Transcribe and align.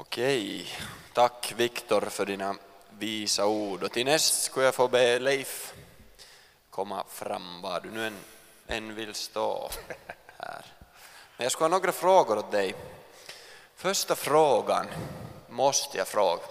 Okej, 0.00 0.66
tack 1.12 1.54
Viktor 1.56 2.00
för 2.00 2.26
dina 2.26 2.54
visa 2.98 3.46
ord. 3.46 3.82
Och 3.82 3.92
till 3.92 4.06
näst 4.06 4.42
skulle 4.42 4.66
jag 4.66 4.74
få 4.74 4.88
be 4.88 5.18
Leif 5.18 5.74
komma 6.70 7.04
fram 7.08 7.62
var 7.62 7.80
du 7.80 7.90
nu 7.90 8.06
än, 8.06 8.16
än 8.66 8.94
vill 8.94 9.14
stå 9.14 9.70
här. 10.38 10.64
Men 11.36 11.44
jag 11.44 11.52
skulle 11.52 11.64
ha 11.64 11.78
några 11.78 11.92
frågor 11.92 12.38
åt 12.38 12.52
dig. 12.52 12.74
Första 13.76 14.16
frågan 14.16 14.86
måste 15.48 15.98
jag 15.98 16.08
fråga, 16.08 16.42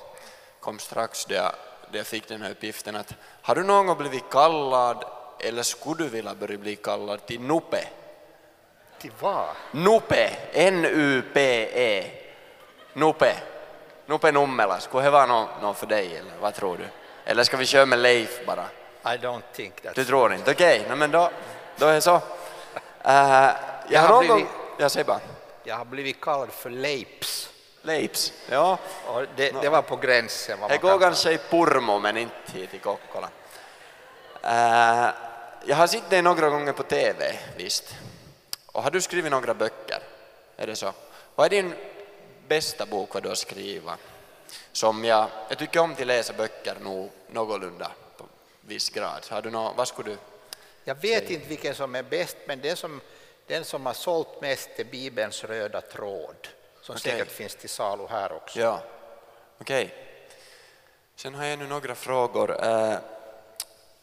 kom 0.59 0.79
strax 0.79 1.25
då 1.25 1.35
jag, 1.35 1.51
då 1.91 1.97
jag 1.97 2.07
fick 2.07 2.27
den 2.27 2.41
här 2.41 2.51
uppgiften 2.51 2.95
att 2.95 3.13
har 3.41 3.55
du 3.55 3.63
någon 3.63 3.87
gång 3.87 3.97
blivit 3.97 4.29
kallad 4.29 5.05
eller 5.39 5.63
skulle 5.63 6.03
du 6.03 6.09
vilja 6.09 6.35
börja 6.35 6.57
bli 6.57 6.75
kallad 6.75 7.25
till 7.25 7.41
Nupe? 7.41 7.87
Till 8.99 9.11
vad? 9.19 9.49
Nupe, 9.71 10.29
N-U-P-E. 10.53 12.18
Nupe. 12.93 13.35
Nupe 14.05 14.31
Nummela, 14.31 14.79
skulle 14.79 15.03
det 15.03 15.09
vara 15.09 15.25
någon, 15.25 15.47
någon 15.61 15.75
för 15.75 15.87
dig 15.87 16.17
eller 16.17 16.31
vad 16.41 16.53
tror 16.53 16.77
du? 16.77 16.85
Eller 17.25 17.43
ska 17.43 17.57
vi 17.57 17.65
köra 17.65 17.85
med 17.85 17.99
Leif 17.99 18.45
bara? 18.45 18.65
I 19.03 19.17
don't 19.17 19.41
think 19.53 19.81
that. 19.81 19.95
Du 19.95 20.05
tror 20.05 20.33
inte? 20.33 20.51
Okej, 20.51 20.81
okay. 20.81 20.95
men 20.95 21.11
då, 21.11 21.31
då 21.77 21.85
är 21.85 21.93
det 21.93 22.01
så. 22.01 22.15
Uh, 22.15 22.21
jag, 23.03 23.55
Jag 23.89 24.01
har 24.01 24.19
blivit- 24.19 24.47
Jag 24.77 24.91
säger 24.91 25.05
bara. 25.05 25.19
Jag 25.63 25.75
har 25.75 25.85
blivit 25.85 26.21
kallad 26.21 26.51
för 26.51 26.69
Leips. 26.69 27.49
Leips, 27.81 28.33
ja. 28.49 28.77
Och 29.07 29.25
det, 29.35 29.61
det 29.61 29.69
var 29.69 29.81
på 29.81 29.95
gränsen. 29.95 30.59
Det 30.69 30.77
går 30.77 30.89
kan 30.89 30.99
kanske 30.99 31.31
i 31.31 31.37
Purmo 31.37 31.99
men 31.99 32.17
inte 32.17 32.33
hit 32.53 32.73
i 32.73 32.79
Kokkola. 32.79 33.29
Uh, 34.43 35.09
jag 35.65 35.75
har 35.75 35.87
sett 35.87 36.09
dig 36.09 36.21
några 36.21 36.49
gånger 36.49 36.73
på 36.73 36.83
TV, 36.83 37.39
visst. 37.57 37.95
Och 38.65 38.83
har 38.83 38.91
du 38.91 39.01
skrivit 39.01 39.31
några 39.31 39.53
böcker? 39.53 39.99
Är 40.57 40.67
det 40.67 40.75
så? 40.75 40.93
Vad 41.35 41.45
är 41.45 41.49
din 41.49 41.75
bästa 42.49 42.85
bok 42.85 43.13
vad 43.13 43.23
du 43.23 43.29
har 43.29 43.35
skrivit? 43.35 43.83
Som 44.71 45.05
jag, 45.05 45.27
jag 45.49 45.57
tycker 45.57 45.79
om 45.79 45.91
att 45.91 46.07
läsa 46.07 46.33
böcker 46.33 46.75
nog 46.81 47.11
någorlunda 47.27 47.91
på 48.17 48.25
viss 48.61 48.89
grad. 48.89 49.25
Har 49.29 49.41
du 49.41 49.49
nå, 49.49 49.73
vad 49.77 49.87
skulle 49.87 50.09
du? 50.09 50.17
Jag 50.83 50.95
vet 50.95 51.29
inte 51.29 51.47
vilken 51.47 51.75
som 51.75 51.95
är 51.95 52.03
bäst, 52.03 52.37
men 52.45 52.61
den 52.61 52.75
som, 52.75 53.01
den 53.47 53.65
som 53.65 53.85
har 53.85 53.93
sålt 53.93 54.41
mest 54.41 54.69
är 54.75 54.83
Bibelns 54.83 55.43
röda 55.43 55.81
tråd, 55.81 56.47
som 56.81 56.95
Okej. 56.95 57.11
säkert 57.11 57.31
finns 57.31 57.55
till 57.55 57.69
salu 57.69 58.07
här 58.09 58.31
också. 58.31 58.59
Ja, 58.59 58.81
okej. 59.57 59.93
Sen 61.15 61.35
har 61.35 61.45
jag 61.45 61.59
nu 61.59 61.67
några 61.67 61.95
frågor. 61.95 62.63
Eh, 62.65 62.97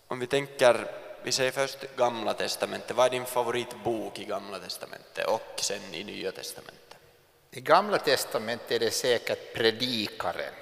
om 0.09 0.19
vi 0.21 0.27
tänker, 0.27 0.91
vi 1.23 1.33
säger 1.33 1.51
först 1.51 1.79
Gamla 1.97 2.35
Testamentet. 2.35 2.97
Vad 2.97 3.07
är 3.07 3.11
din 3.11 3.25
favoritbok 3.25 4.19
i 4.19 4.25
Gamla 4.25 4.59
Testamentet 4.59 5.27
och 5.27 5.61
sen 5.61 5.95
i 5.95 6.05
Nya 6.05 6.33
Testamentet? 6.33 6.86
I 7.57 7.61
Gamla 7.61 7.99
testamentet 7.99 8.71
är 8.71 8.79
det 8.79 8.91
säkert 8.91 9.55
Predikaren. 9.55 10.55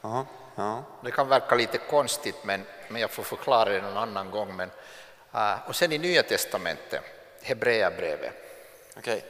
Ja, 0.00 0.26
ja. 0.56 0.84
Det 1.04 1.10
kan 1.10 1.28
verka 1.28 1.54
lite 1.54 1.78
konstigt, 1.78 2.36
men, 2.44 2.64
men 2.88 3.00
jag 3.00 3.10
får 3.10 3.22
förklara 3.22 3.70
det 3.70 3.80
någon 3.80 3.96
annan 3.96 4.30
gång. 4.30 4.56
Men, 4.56 4.70
äh, 5.34 5.68
och 5.68 5.76
sen 5.76 5.92
i 5.92 5.98
Nya 5.98 6.22
testamentet, 6.22 7.02
Hebreerbrevet. 7.42 8.32
okej. 8.96 9.24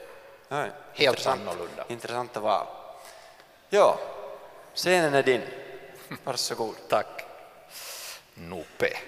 Ja, 0.48 0.56
Helt 0.56 0.72
intressant. 0.98 1.40
annorlunda. 1.40 1.84
Intressanta 1.88 2.40
val. 2.40 2.66
Ja, 3.68 3.98
scenen 4.74 5.14
är 5.14 5.22
din. 5.22 5.42
Varsågod. 6.24 6.74
Tack. 6.88 7.24
Nupe. 8.34 8.98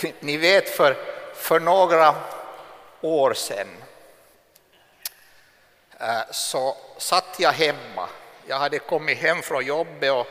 Ni 0.20 0.36
vet, 0.36 0.68
för, 0.68 0.96
för 1.34 1.60
några 1.60 2.14
år 3.02 3.34
sedan 3.34 3.68
eh, 6.00 6.20
så 6.30 6.76
satt 6.98 7.36
jag 7.38 7.52
hemma. 7.52 8.08
Jag 8.46 8.58
hade 8.58 8.78
kommit 8.78 9.18
hem 9.18 9.42
från 9.42 9.66
jobbet 9.66 10.12
och 10.12 10.26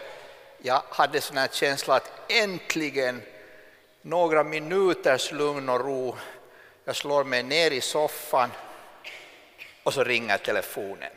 jag 0.57 0.81
hade 0.89 1.21
sån 1.21 1.37
här 1.37 1.49
känsla 1.51 1.95
att 1.95 2.11
äntligen 2.27 3.21
några 4.01 4.43
minuters 4.43 5.31
lugn 5.31 5.69
och 5.69 5.79
ro. 5.79 6.15
Jag 6.85 6.95
slår 6.95 7.23
mig 7.23 7.43
ner 7.43 7.71
i 7.71 7.81
soffan 7.81 8.51
och 9.83 9.93
så 9.93 10.03
ringer 10.03 10.37
telefonen 10.37 11.11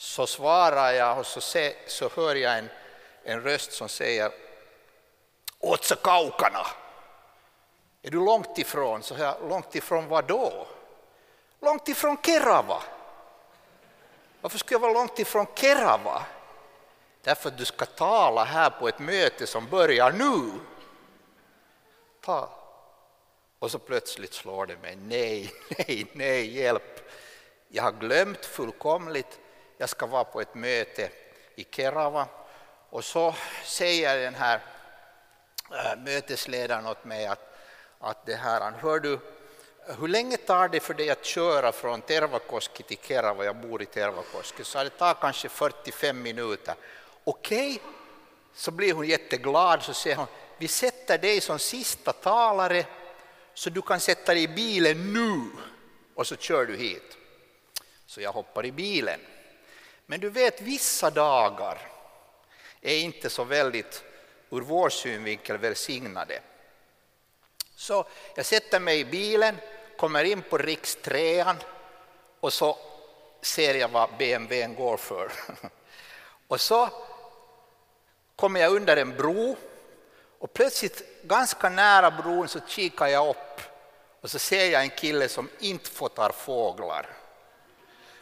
så 0.00 0.26
svarar 0.26 0.92
jag 0.92 1.18
och 1.18 1.26
så, 1.26 1.40
se, 1.40 1.74
så 1.86 2.10
hör 2.16 2.34
jag 2.34 2.58
en, 2.58 2.68
en 3.24 3.42
röst 3.42 3.72
som 3.72 3.88
säger 3.88 4.32
Åt 5.58 5.84
så 5.84 5.96
kaukana! 5.96 6.66
Är 8.02 8.10
du 8.10 8.24
långt 8.24 8.58
ifrån? 8.58 9.02
Så 9.02 9.14
här, 9.14 9.34
långt 9.48 9.74
ifrån 9.74 10.08
vad 10.08 10.26
då? 10.26 10.66
Långt 11.60 11.88
ifrån 11.88 12.16
Kerava. 12.22 12.82
Varför 14.40 14.58
skulle 14.58 14.74
jag 14.74 14.80
vara 14.80 14.92
långt 14.92 15.18
ifrån 15.18 15.46
Kerava? 15.54 16.22
Därför 17.22 17.48
att 17.48 17.58
du 17.58 17.64
ska 17.64 17.86
tala 17.86 18.44
här 18.44 18.70
på 18.70 18.88
ett 18.88 18.98
möte 18.98 19.46
som 19.46 19.66
börjar 19.66 20.12
nu. 20.12 20.60
Ta. 22.20 22.50
Och 23.58 23.70
så 23.70 23.78
plötsligt 23.78 24.34
slår 24.34 24.66
det 24.66 24.76
mig, 24.76 24.96
nej, 24.96 25.52
nej, 25.78 26.06
nej, 26.12 26.56
hjälp. 26.56 27.10
Jag 27.68 27.82
har 27.82 27.92
glömt 27.92 28.44
fullkomligt, 28.44 29.40
jag 29.78 29.88
ska 29.88 30.06
vara 30.06 30.24
på 30.24 30.40
ett 30.40 30.54
möte 30.54 31.10
i 31.54 31.64
Kerava 31.70 32.26
och 32.90 33.04
så 33.04 33.34
säger 33.64 34.18
den 34.18 34.34
här 34.34 34.60
äh, 35.70 35.98
mötesledaren 36.04 36.86
åt 36.86 37.04
mig 37.04 37.26
att, 37.26 37.49
att 38.00 38.26
det 38.26 38.34
här, 38.34 38.60
han 38.60 38.74
hör 38.74 39.00
du, 39.00 39.18
hur 39.98 40.08
länge 40.08 40.36
tar 40.36 40.68
det 40.68 40.80
för 40.80 40.94
dig 40.94 41.10
att 41.10 41.24
köra 41.24 41.72
från 41.72 42.00
Tervakoski 42.00 42.82
till 42.82 42.98
Kerava, 43.02 43.44
jag 43.44 43.56
bor 43.56 43.82
i 43.82 43.86
Tervakoski, 43.86 44.64
så 44.64 44.84
det 44.84 44.90
tar 44.90 45.14
kanske 45.14 45.48
45 45.48 46.22
minuter. 46.22 46.74
Okej, 47.24 47.82
så 48.54 48.70
blir 48.70 48.92
hon 48.92 49.06
jätteglad, 49.06 49.82
så 49.82 49.94
säger 49.94 50.16
hon, 50.16 50.26
vi 50.58 50.68
sätter 50.68 51.18
dig 51.18 51.40
som 51.40 51.58
sista 51.58 52.12
talare 52.12 52.86
så 53.54 53.70
du 53.70 53.82
kan 53.82 54.00
sätta 54.00 54.34
dig 54.34 54.42
i 54.42 54.48
bilen 54.48 55.12
nu 55.12 55.60
och 56.14 56.26
så 56.26 56.36
kör 56.36 56.66
du 56.66 56.76
hit. 56.76 57.16
Så 58.06 58.20
jag 58.20 58.32
hoppar 58.32 58.66
i 58.66 58.72
bilen. 58.72 59.20
Men 60.06 60.20
du 60.20 60.30
vet, 60.30 60.60
vissa 60.60 61.10
dagar 61.10 61.78
är 62.80 62.96
inte 62.96 63.30
så 63.30 63.44
väldigt 63.44 64.04
ur 64.50 64.60
vår 64.60 64.88
synvinkel 64.88 65.58
välsignade. 65.58 66.40
Så 67.80 68.04
jag 68.34 68.46
sätter 68.46 68.80
mig 68.80 69.00
i 69.00 69.04
bilen, 69.04 69.56
kommer 69.96 70.24
in 70.24 70.42
på 70.42 70.58
riks 70.58 70.98
3 71.02 71.44
och 72.40 72.52
så 72.52 72.78
ser 73.42 73.74
jag 73.74 73.88
vad 73.88 74.08
BMWn 74.18 74.74
går 74.74 74.96
för. 74.96 75.32
Och 76.48 76.60
så 76.60 76.88
kommer 78.36 78.60
jag 78.60 78.72
under 78.72 78.96
en 78.96 79.16
bro 79.16 79.56
och 80.38 80.52
plötsligt 80.52 81.22
ganska 81.22 81.68
nära 81.68 82.10
bron 82.10 82.48
så 82.48 82.60
kikar 82.66 83.06
jag 83.06 83.28
upp 83.28 83.60
och 84.20 84.30
så 84.30 84.38
ser 84.38 84.70
jag 84.70 84.82
en 84.82 84.90
kille 84.90 85.28
som 85.28 85.48
inte 85.58 85.90
fotar 85.90 86.32
fåglar 86.32 87.06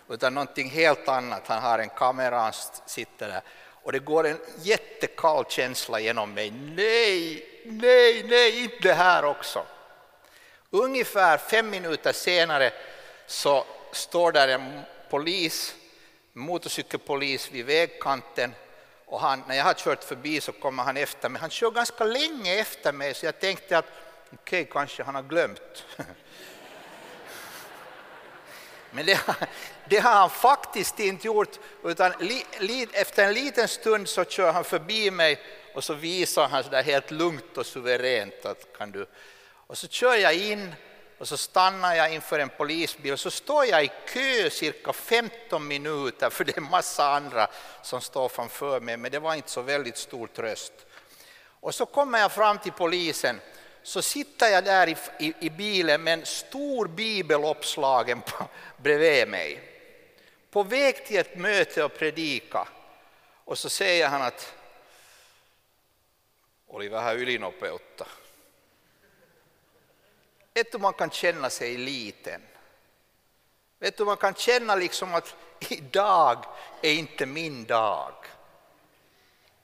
utan 0.09 0.35
någonting 0.35 0.71
helt 0.71 1.09
annat. 1.09 1.47
Han 1.47 1.63
har 1.63 1.79
en 1.79 1.89
kamera, 1.89 2.39
han 2.39 2.53
sitter 2.87 3.29
där 3.29 3.43
och 3.83 3.93
det 3.93 3.99
går 3.99 4.27
en 4.27 4.39
jättekall 4.63 5.45
känsla 5.49 6.01
genom 6.01 6.35
mig. 6.35 6.51
Nej, 6.51 7.58
nej, 7.65 8.23
nej, 8.29 8.65
inte 8.65 8.77
det 8.81 8.95
här 8.95 9.25
också. 9.25 9.67
Ungefär 10.71 11.39
fem 11.39 11.71
minuter 11.71 12.13
senare 12.13 12.73
så 13.27 13.65
står 13.93 14.33
där 14.33 14.49
en 14.49 14.81
polis, 15.11 15.75
motorcykelpolis 16.33 17.51
vid 17.53 17.67
vägkanten 17.67 18.55
och 19.07 19.21
han, 19.21 19.45
när 19.49 19.55
jag 19.55 19.65
har 19.65 19.75
kört 19.75 20.05
förbi 20.05 20.41
så 20.41 20.53
kommer 20.53 20.83
han 20.83 20.97
efter 20.97 21.29
mig. 21.29 21.41
Han 21.41 21.51
kör 21.51 21.71
ganska 21.71 22.05
länge 22.05 22.55
efter 22.61 22.93
mig 22.93 23.15
så 23.15 23.27
jag 23.27 23.41
tänkte 23.41 23.79
att 23.79 23.87
okej, 24.35 24.69
kanske 24.73 25.03
han 25.03 25.15
har 25.15 25.23
glömt. 25.23 25.85
Men 28.91 29.07
det, 29.07 29.21
det 29.89 29.99
har 29.99 30.13
han 30.13 30.31
faktiskt 30.31 31.01
inte 31.01 31.27
gjort, 31.27 31.59
utan 31.85 32.13
li, 32.21 32.45
li, 32.59 32.89
efter 32.93 33.25
en 33.25 33.35
liten 33.35 33.69
stund 33.69 34.09
så 34.09 34.25
kör 34.25 34.53
han 34.53 34.65
förbi 34.65 35.11
mig 35.11 35.43
och 35.75 35.85
så 35.85 35.95
visar 35.95 36.49
han 36.49 36.65
så 36.65 36.71
där 36.71 36.83
helt 36.83 37.11
lugnt 37.11 37.57
och 37.57 37.67
suveränt 37.67 38.47
att 38.47 38.79
kan 38.79 38.93
du... 38.93 39.07
Och 39.67 39.79
så 39.79 39.89
kör 39.89 40.15
jag 40.15 40.35
in 40.35 40.75
och 41.19 41.29
så 41.29 41.37
stannar 41.37 41.95
jag 41.95 42.15
inför 42.15 42.39
en 42.39 42.49
polisbil 42.49 43.13
och 43.13 43.21
så 43.21 43.31
står 43.31 43.67
jag 43.67 43.85
i 43.85 43.91
kö 44.07 44.51
cirka 44.51 44.93
15 44.93 45.69
minuter 45.69 46.31
för 46.31 46.45
det 46.45 46.57
är 46.57 46.61
massa 46.61 47.09
andra 47.09 47.49
som 47.83 48.01
står 48.01 48.29
framför 48.29 48.81
mig, 48.81 48.97
men 48.97 49.13
det 49.13 49.19
var 49.19 49.35
inte 49.35 49.51
så 49.51 49.63
väldigt 49.63 49.97
stor 49.97 50.27
tröst. 50.27 50.73
Och 51.61 51.75
så 51.75 51.87
kommer 51.87 52.19
jag 52.19 52.33
fram 52.33 52.59
till 52.59 52.73
polisen, 52.73 53.41
så 53.83 54.03
sitter 54.03 54.49
jag 54.49 54.65
där 54.65 54.89
i, 54.89 54.97
i, 55.19 55.35
i 55.41 55.51
bilen 55.51 56.03
med 56.03 56.13
en 56.13 56.27
stor 56.27 56.89
bibel 56.89 57.45
uppslagen 57.45 58.21
på, 58.21 58.49
bredvid 58.77 59.29
mig. 59.29 59.61
På 60.51 60.63
väg 60.63 61.07
till 61.07 61.19
ett 61.19 61.37
möte 61.37 61.85
och 61.85 61.99
predika. 61.99 62.69
Och 63.45 63.59
så 63.59 63.69
säger 63.69 64.09
han 64.09 64.23
att 64.23 64.55
oli 66.69 66.91
vähän 66.91 67.17
ylinopeutta. 67.17 68.07
Vet 70.55 70.73
du, 70.73 70.79
man 70.79 70.93
kan 70.93 71.11
känna 71.11 71.51
sig 71.51 71.77
liten. 71.77 72.43
Vet 73.79 73.97
du, 73.97 74.05
man 74.05 74.17
kan 74.17 74.35
känna 74.35 74.75
liksom 74.75 75.15
att 75.15 75.37
idag 75.59 76.45
är 76.83 76.93
inte 76.93 77.27
min 77.27 77.65
dag. 77.65 78.13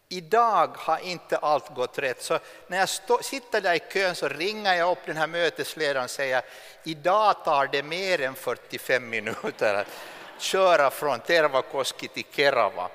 Idag 0.08 0.76
har 0.76 0.98
inte 0.98 1.36
allt 1.36 1.74
gått 1.74 1.98
rätt. 1.98 2.22
Så 2.22 2.38
när 2.66 2.78
jag 2.78 2.88
stå, 2.88 3.22
sitter 3.22 3.60
där 3.60 3.74
i 3.74 3.78
kön 3.78 4.14
så 4.14 4.28
ringer 4.28 4.74
jag 4.74 4.90
upp 4.90 5.06
den 5.06 5.16
här 5.16 5.26
mötesledaren 5.26 6.04
och 6.04 6.10
säger 6.10 6.42
idag 6.84 7.44
tar 7.44 7.66
det 7.66 7.82
mer 7.82 8.20
än 8.20 8.34
45 8.34 9.10
minuter 9.10 9.74
att 9.74 9.86
köra 10.38 10.90
från 10.90 11.20
Tervakoski 11.20 12.08
till 12.08 12.24
Kerava. 12.30 12.90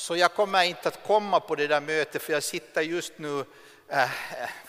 Så 0.00 0.16
jag 0.16 0.34
kommer 0.34 0.62
inte 0.62 0.88
att 0.88 1.06
komma 1.06 1.40
på 1.40 1.54
det 1.54 1.66
där 1.66 1.80
mötet 1.80 2.22
för 2.22 2.32
jag 2.32 2.42
sitter 2.42 2.82
just 2.82 3.12
nu 3.16 3.44
äh, 3.88 4.10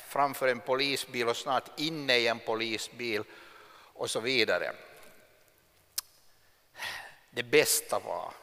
framför 0.07 0.47
en 0.47 0.59
polisbil 0.59 1.27
och 1.27 1.37
snart 1.37 1.79
inne 1.79 2.17
i 2.17 2.27
en 2.27 2.39
polisbil 2.39 3.23
och 3.93 4.09
så 4.09 4.19
vidare. 4.19 4.71
Det 7.29 7.43
bästa 7.43 7.99
var 7.99 8.33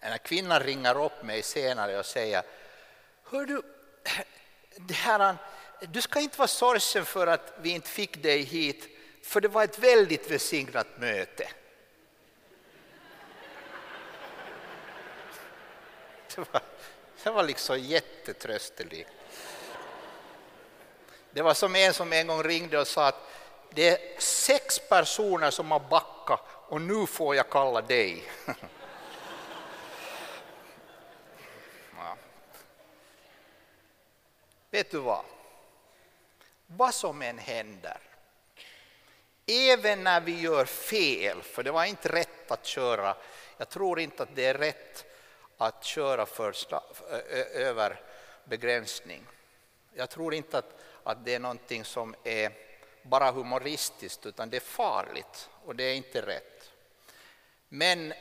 när 0.00 0.18
kvinnan 0.18 0.60
ringer 0.60 1.04
upp 1.04 1.22
mig 1.22 1.42
senare 1.42 1.98
och 1.98 2.06
säger 2.06 2.42
Hör 3.24 3.46
du, 3.46 3.62
det 4.76 4.94
här, 4.94 5.36
du 5.80 6.00
ska 6.00 6.20
inte 6.20 6.38
vara 6.38 6.48
sorgsen 6.48 7.04
för 7.04 7.26
att 7.26 7.52
vi 7.60 7.70
inte 7.70 7.88
fick 7.88 8.22
dig 8.22 8.42
hit 8.42 8.88
för 9.22 9.40
det 9.40 9.48
var 9.48 9.64
ett 9.64 9.78
väldigt 9.78 10.30
välsignat 10.30 10.86
möte. 10.98 11.48
Det 16.38 16.52
var, 16.52 16.62
det 17.24 17.30
var 17.30 17.42
liksom 17.42 17.78
jättetrösterikt. 17.78 19.10
Det 21.30 21.42
var 21.42 21.54
som 21.54 21.76
en 21.76 21.94
som 21.94 22.12
en 22.12 22.26
gång 22.26 22.42
ringde 22.42 22.78
och 22.80 22.86
sa 22.86 23.06
att 23.06 23.30
det 23.70 23.88
är 23.88 24.20
sex 24.20 24.78
personer 24.88 25.50
som 25.50 25.70
har 25.70 25.80
backat 25.80 26.40
och 26.46 26.80
nu 26.80 27.06
får 27.06 27.36
jag 27.36 27.50
kalla 27.50 27.80
dig. 27.80 28.22
Ja. 31.96 32.16
Vet 34.70 34.90
du 34.90 34.98
vad? 34.98 35.24
Vad 36.66 36.94
som 36.94 37.22
än 37.22 37.38
händer, 37.38 38.00
även 39.46 40.04
när 40.04 40.20
vi 40.20 40.40
gör 40.40 40.64
fel, 40.64 41.42
för 41.42 41.62
det 41.62 41.70
var 41.70 41.84
inte 41.84 42.08
rätt 42.08 42.50
att 42.50 42.66
köra, 42.66 43.16
jag 43.56 43.68
tror 43.68 44.00
inte 44.00 44.22
att 44.22 44.34
det 44.34 44.44
är 44.44 44.54
rätt 44.54 45.07
att 45.58 45.84
köra 45.84 46.26
första, 46.26 46.82
över 47.52 48.00
begränsning. 48.44 49.26
Jag 49.94 50.10
tror 50.10 50.34
inte 50.34 50.58
att, 50.58 50.74
att 51.02 51.24
det 51.24 51.34
är 51.34 51.38
någonting 51.38 51.84
som 51.84 52.14
är 52.24 52.52
bara 53.02 53.30
humoristiskt 53.30 54.26
utan 54.26 54.50
det 54.50 54.56
är 54.56 54.60
farligt 54.60 55.50
och 55.64 55.76
det 55.76 55.84
är 55.84 55.94
inte 55.94 56.26
rätt. 56.26 56.72
Men 57.68 58.14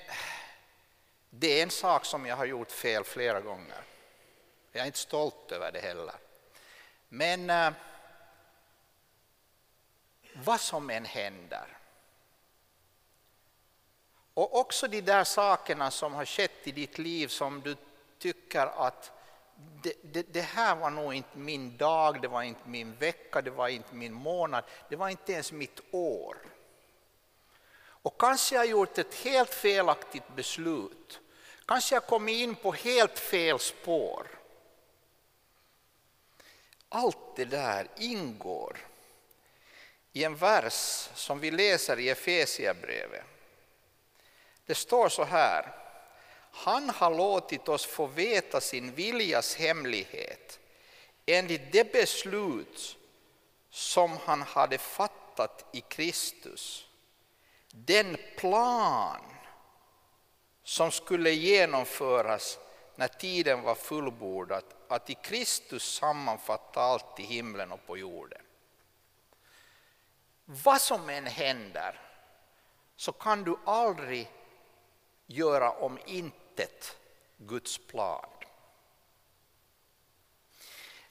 det 1.30 1.60
är 1.60 1.64
en 1.64 1.70
sak 1.70 2.06
som 2.06 2.26
jag 2.26 2.36
har 2.36 2.46
gjort 2.46 2.72
fel 2.72 3.04
flera 3.04 3.42
gånger. 3.42 3.82
Jag 4.72 4.82
är 4.82 4.86
inte 4.86 4.98
stolt 4.98 5.52
över 5.52 5.72
det 5.72 5.80
heller. 5.80 6.16
Men 7.10 7.50
eh, 7.50 7.72
vad 10.34 10.62
som 10.62 10.90
än 10.90 11.06
händer 11.06 11.78
och 14.38 14.60
också 14.60 14.88
de 14.88 15.02
där 15.02 15.24
sakerna 15.24 15.92
som 15.92 16.14
har 16.14 16.26
skett 16.26 16.52
i 16.64 16.72
ditt 16.72 16.98
liv 16.98 17.28
som 17.28 17.62
du 17.62 17.76
tycker 18.20 18.86
att 18.88 19.12
det, 19.84 19.94
det, 20.04 20.34
det, 20.34 20.42
här 20.42 20.76
var 20.76 20.90
nog 20.90 21.14
inte 21.14 21.38
min 21.38 21.78
dag, 21.78 22.22
det 22.22 22.28
var 22.28 22.42
inte 22.44 22.70
min 22.70 22.96
vecka, 22.96 23.42
det 23.42 23.50
var 23.50 23.68
inte 23.68 23.96
min 23.96 24.14
månad, 24.14 24.64
det 24.90 24.96
var 24.96 25.10
inte 25.10 25.34
ens 25.34 25.52
mitt 25.52 25.80
år. 25.92 26.38
Och 27.80 28.22
kanske 28.22 28.56
jag 28.56 28.66
gjort 28.66 28.98
ett 28.98 29.16
helt 29.16 29.54
felaktigt 29.54 30.36
beslut. 30.36 31.20
Kanske 31.66 31.96
jag 31.96 32.06
kommit 32.06 32.36
in 32.36 32.56
på 32.56 32.72
helt 32.72 33.20
fel 33.20 33.60
spår. 33.60 34.28
Allt 36.90 37.36
det 37.36 37.46
där 37.46 37.88
ingår 37.98 38.78
i 40.12 40.24
en 40.24 40.36
vers 40.36 41.10
som 41.14 41.40
vi 41.40 41.52
läser 41.52 42.00
i 42.00 42.10
Efesierbrevet. 42.10 43.37
Det 44.68 44.76
står 44.76 45.10
så 45.10 45.24
här. 45.24 45.74
Han 46.52 46.90
har 46.90 47.16
låtit 47.16 47.68
oss 47.68 47.86
få 47.86 48.06
veta 48.06 48.62
sin 48.62 48.92
viljas 48.96 49.56
hemlighet 49.56 50.60
enligt 51.26 51.72
det 51.72 51.92
beslut 51.92 52.98
som 53.70 54.18
han 54.18 54.42
hade 54.42 54.78
fattat 54.78 55.66
i 55.74 55.82
Kristus. 55.82 56.88
Den 57.72 58.18
plan 58.38 59.22
som 60.64 60.92
skulle 60.92 61.32
genomföras 61.32 62.60
när 62.96 63.08
tiden 63.08 63.62
var 63.62 63.76
fullbordad, 63.76 64.64
att 64.88 65.10
i 65.10 65.14
Kristus 65.14 65.96
sammanfatta 65.96 66.82
allt 66.82 67.20
i 67.20 67.24
himlen 67.24 67.72
och 67.72 67.86
på 67.86 67.98
jorden. 67.98 68.42
Vad 70.46 70.82
som 70.82 71.10
än 71.10 71.26
händer 71.26 72.02
så 72.96 73.12
kan 73.12 73.44
du 73.44 73.58
aldrig 73.66 74.32
göra 75.28 75.72
om 75.72 76.00
intet 76.06 76.98
Guds 77.38 77.78
plan. 77.78 78.30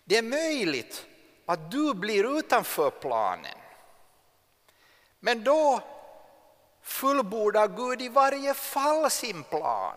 Det 0.04 0.16
är 0.16 0.22
möjligt 0.22 1.06
att 1.46 1.70
du 1.70 1.94
blir 1.94 2.38
utanför 2.38 2.90
planen. 2.90 3.58
Men 5.20 5.44
då 5.44 5.80
fullbordar 6.82 7.68
Gud 7.68 8.02
i 8.02 8.08
varje 8.08 8.54
fall 8.54 9.10
sin 9.10 9.42
plan. 9.42 9.96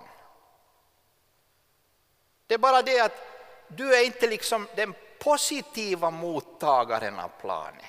Det 2.47 2.53
är 2.53 2.57
bara 2.57 2.81
det 2.81 2.99
att 2.99 3.17
du 3.67 3.95
är 3.95 4.05
inte 4.05 4.27
liksom 4.27 4.67
den 4.75 4.93
positiva 5.19 6.11
mottagaren 6.11 7.19
av 7.19 7.31
planen. 7.41 7.85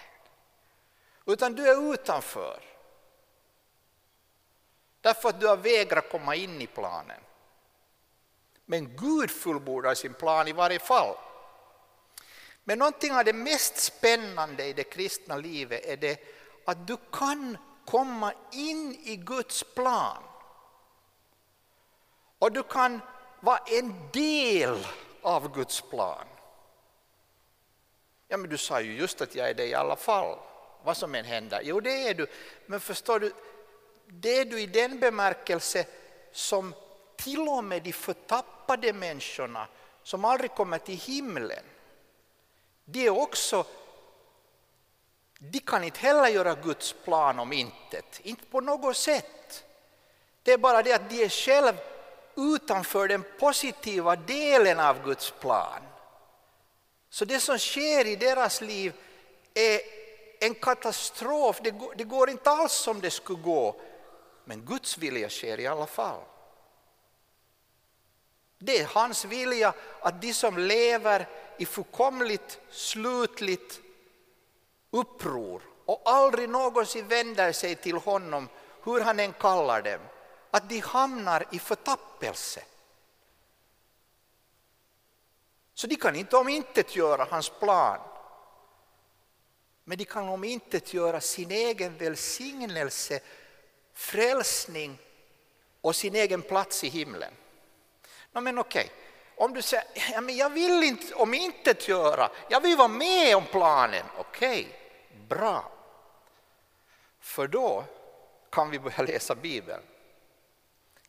Utan 1.27 1.55
du 1.55 1.69
är 1.69 1.95
utanför. 1.95 2.70
Därför 5.01 5.29
att 5.29 5.41
du 5.41 5.47
har 5.47 5.57
vägrat 5.57 6.11
komma 6.11 6.35
in 6.35 6.61
i 6.61 6.67
planen. 6.67 7.21
Men 8.65 8.97
Gud 8.97 9.31
fullbordar 9.31 9.95
sin 9.95 10.15
plan 10.15 10.49
i 10.49 10.53
varje 10.53 10.79
fall. 10.79 11.17
Men 12.65 12.79
någonting 12.79 13.13
av 13.13 13.25
det 13.25 13.33
mest 13.33 13.77
spännande 13.77 14.65
i 14.65 14.73
det 14.73 14.85
kristna 14.85 15.37
livet 15.37 15.85
är 15.85 15.97
det 15.97 16.21
att 16.65 16.87
du 16.87 16.97
kan 17.13 17.59
komma 17.87 18.33
in 18.53 18.99
i 19.05 19.17
Guds 19.17 19.65
plan. 19.75 20.23
Och 22.39 22.53
du 22.53 22.63
kan 22.63 23.01
vara 23.41 23.59
en 23.67 23.95
del 24.13 24.87
av 25.23 25.55
Guds 25.55 25.81
plan. 25.81 26.27
Ja, 28.29 28.37
men 28.37 28.51
du 28.51 28.59
sa 28.59 28.81
ju 28.81 28.97
just 28.97 29.21
att 29.21 29.35
jag 29.35 29.51
är 29.51 29.55
det 29.55 29.67
i 29.67 29.75
alla 29.75 29.97
fall, 29.97 30.39
vad 30.83 30.97
som 30.97 31.15
än 31.15 31.25
händer. 31.25 31.61
Jo, 31.65 31.81
det 31.81 32.09
är 32.09 32.15
du. 32.15 32.27
Men 32.67 32.81
förstår 32.81 33.21
du, 33.21 33.33
det 34.13 34.39
är 34.39 34.45
du 34.45 34.61
i 34.61 34.67
den 34.67 35.01
bemärkelse 35.01 35.87
som 36.33 36.75
till 37.17 37.49
och 37.49 37.65
med 37.65 37.83
de 37.83 37.93
förtappade 37.93 38.93
människorna 38.93 39.69
som 40.03 40.25
aldrig 40.25 40.55
kommer 40.55 40.79
till 40.79 40.99
himlen, 40.99 41.65
det 42.85 43.07
är 43.07 43.11
också 43.11 43.67
de 45.43 45.61
kan 45.61 45.85
inte 45.85 46.01
heller 46.01 46.29
göra 46.29 46.55
Guds 46.55 46.95
plan 47.05 47.39
om 47.39 47.53
intet, 47.53 48.21
inte 48.23 48.45
på 48.45 48.61
något 48.61 48.97
sätt. 48.97 49.65
Det 50.43 50.53
är 50.53 50.59
bara 50.59 50.83
det 50.83 50.93
att 50.93 51.11
de 51.11 51.25
är 51.25 51.29
själv 51.29 51.75
utanför 52.37 53.09
den 53.09 53.25
positiva 53.39 54.17
delen 54.17 54.81
av 54.81 55.05
Guds 55.05 55.35
plan. 55.41 55.83
Så 57.11 57.25
det 57.25 57.41
som 57.41 57.59
sker 57.59 58.07
i 58.07 58.17
deras 58.17 58.61
liv 58.61 58.93
är 59.55 59.81
en 60.41 60.55
katastrof, 60.55 61.61
det 61.63 61.71
går, 61.71 61.95
det 61.97 62.05
går 62.05 62.31
inte 62.31 62.51
alls 62.51 62.73
som 62.73 63.01
det 63.01 63.11
skulle 63.11 63.43
gå. 63.43 63.81
Men 64.51 64.65
Guds 64.65 64.99
vilja 64.99 65.29
sker 65.29 65.61
i 65.61 65.67
alla 65.67 65.87
fall. 65.87 66.21
Det 68.59 68.79
är 68.79 68.87
hans 68.87 69.25
vilja 69.25 69.75
att 70.01 70.23
de 70.23 70.35
som 70.35 70.59
lever 70.59 71.29
i 71.59 71.67
fullkomligt 71.67 72.61
slutligt 72.71 73.81
uppror 74.91 75.63
och 75.85 76.03
aldrig 76.05 76.49
någonsin 76.49 77.09
vänder 77.09 77.53
sig 77.53 77.75
till 77.75 77.97
honom, 77.97 78.49
hur 78.85 79.01
han 79.01 79.21
än 79.21 79.33
kallar 79.33 79.83
dem, 79.83 80.01
att 80.51 80.69
de 80.69 80.81
hamnar 80.81 81.47
i 81.53 81.59
förtappelse. 81.59 82.63
Så 85.75 85.87
de 85.87 85.97
kan 85.97 86.17
inte 86.17 86.37
omintetgöra 86.37 87.25
hans 87.31 87.51
plan. 87.51 88.01
Men 89.85 89.99
de 89.99 90.05
kan 90.05 90.29
omintetgöra 90.29 91.21
sin 91.21 91.51
egen 91.51 91.97
välsignelse 91.97 93.21
frälsning 94.01 94.99
och 95.81 95.97
sin 95.97 96.15
egen 96.15 96.43
plats 96.43 96.85
i 96.85 96.89
himlen. 96.89 97.33
No, 98.33 98.41
men 98.41 98.59
okej, 98.59 98.93
om 99.37 99.55
du 99.55 99.63
säger 99.63 99.85
ja, 100.13 100.21
men 100.21 100.37
jag 100.37 100.51
vill 100.51 100.83
inte 100.83 101.15
om 101.15 101.35
inte 101.35 101.75
göra, 101.81 102.31
jag 102.49 102.61
vill 102.61 102.77
vara 102.77 102.89
med 102.89 103.37
om 103.37 103.45
planen. 103.47 104.07
Okej, 104.17 104.69
bra. 105.29 105.73
För 107.21 107.49
då 107.49 107.85
kan 108.51 108.71
vi 108.71 108.79
börja 108.79 109.03
läsa 109.03 109.35
Bibeln. 109.35 109.83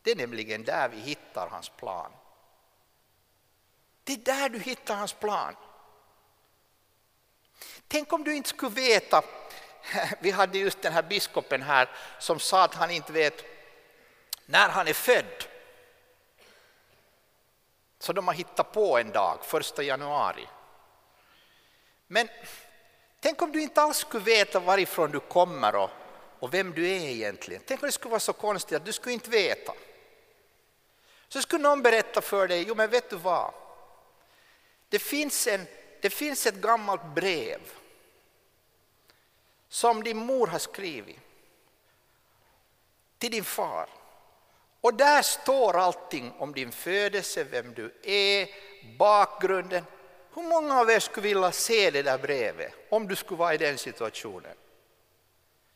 Det 0.02 0.10
är 0.10 0.16
nämligen 0.16 0.64
där 0.64 0.88
vi 0.88 0.96
hittar 1.00 1.48
hans 1.48 1.68
plan. 1.68 2.12
Det 4.04 4.12
är 4.12 4.16
där 4.16 4.48
du 4.48 4.58
hittar 4.58 4.96
hans 4.96 5.12
plan. 5.12 5.56
Tänk 7.88 8.12
om 8.12 8.24
du 8.24 8.36
inte 8.36 8.48
skulle 8.48 8.70
veta, 8.70 9.22
vi 10.20 10.30
hade 10.30 10.58
just 10.58 10.82
den 10.82 10.92
här 10.92 11.02
biskopen 11.02 11.62
här 11.62 11.88
som 12.18 12.40
sa 12.40 12.64
att 12.64 12.74
han 12.74 12.90
inte 12.90 13.12
vet 13.12 13.44
när 14.46 14.68
han 14.68 14.88
är 14.88 14.92
född. 14.92 15.44
Så 17.98 18.12
de 18.12 18.26
har 18.26 18.34
hittat 18.34 18.72
på 18.72 18.98
en 18.98 19.10
dag, 19.10 19.38
första 19.42 19.82
januari. 19.82 20.48
Men 22.06 22.28
tänk 23.20 23.42
om 23.42 23.52
du 23.52 23.62
inte 23.62 23.82
alls 23.82 23.96
skulle 23.96 24.24
veta 24.24 24.60
varifrån 24.60 25.10
du 25.10 25.20
kommer 25.20 25.74
och, 25.74 25.90
och 26.38 26.54
vem 26.54 26.72
du 26.72 26.88
är 26.88 27.00
egentligen. 27.00 27.62
Tänk 27.66 27.82
om 27.82 27.86
det 27.86 27.92
skulle 27.92 28.10
vara 28.10 28.20
så 28.20 28.32
konstigt 28.32 28.76
att 28.76 28.84
du 28.84 28.92
skulle 28.92 29.12
inte 29.12 29.30
veta. 29.30 29.72
Så 31.28 31.42
skulle 31.42 31.62
någon 31.62 31.82
berätta 31.82 32.20
för 32.20 32.48
dig, 32.48 32.64
jo 32.68 32.74
men 32.74 32.90
vet 32.90 33.10
du 33.10 33.16
vad? 33.16 33.54
Det 34.88 34.98
finns, 34.98 35.46
en, 35.46 35.66
det 36.00 36.10
finns 36.10 36.46
ett 36.46 36.54
gammalt 36.54 37.04
brev 37.14 37.60
som 39.72 40.02
din 40.02 40.16
mor 40.16 40.46
har 40.46 40.58
skrivit 40.58 41.18
till 43.18 43.30
din 43.30 43.44
far. 43.44 43.88
Och 44.80 44.94
där 44.94 45.22
står 45.22 45.76
allting 45.76 46.32
om 46.38 46.52
din 46.52 46.72
födelse, 46.72 47.44
vem 47.44 47.74
du 47.74 47.94
är, 48.02 48.48
bakgrunden. 48.98 49.84
Hur 50.34 50.42
många 50.42 50.80
av 50.80 50.90
er 50.90 51.00
skulle 51.00 51.28
vilja 51.28 51.52
se 51.52 51.90
det 51.90 52.02
där 52.02 52.18
brevet 52.18 52.72
om 52.88 53.08
du 53.08 53.16
skulle 53.16 53.38
vara 53.38 53.54
i 53.54 53.58
den 53.58 53.78
situationen? 53.78 54.56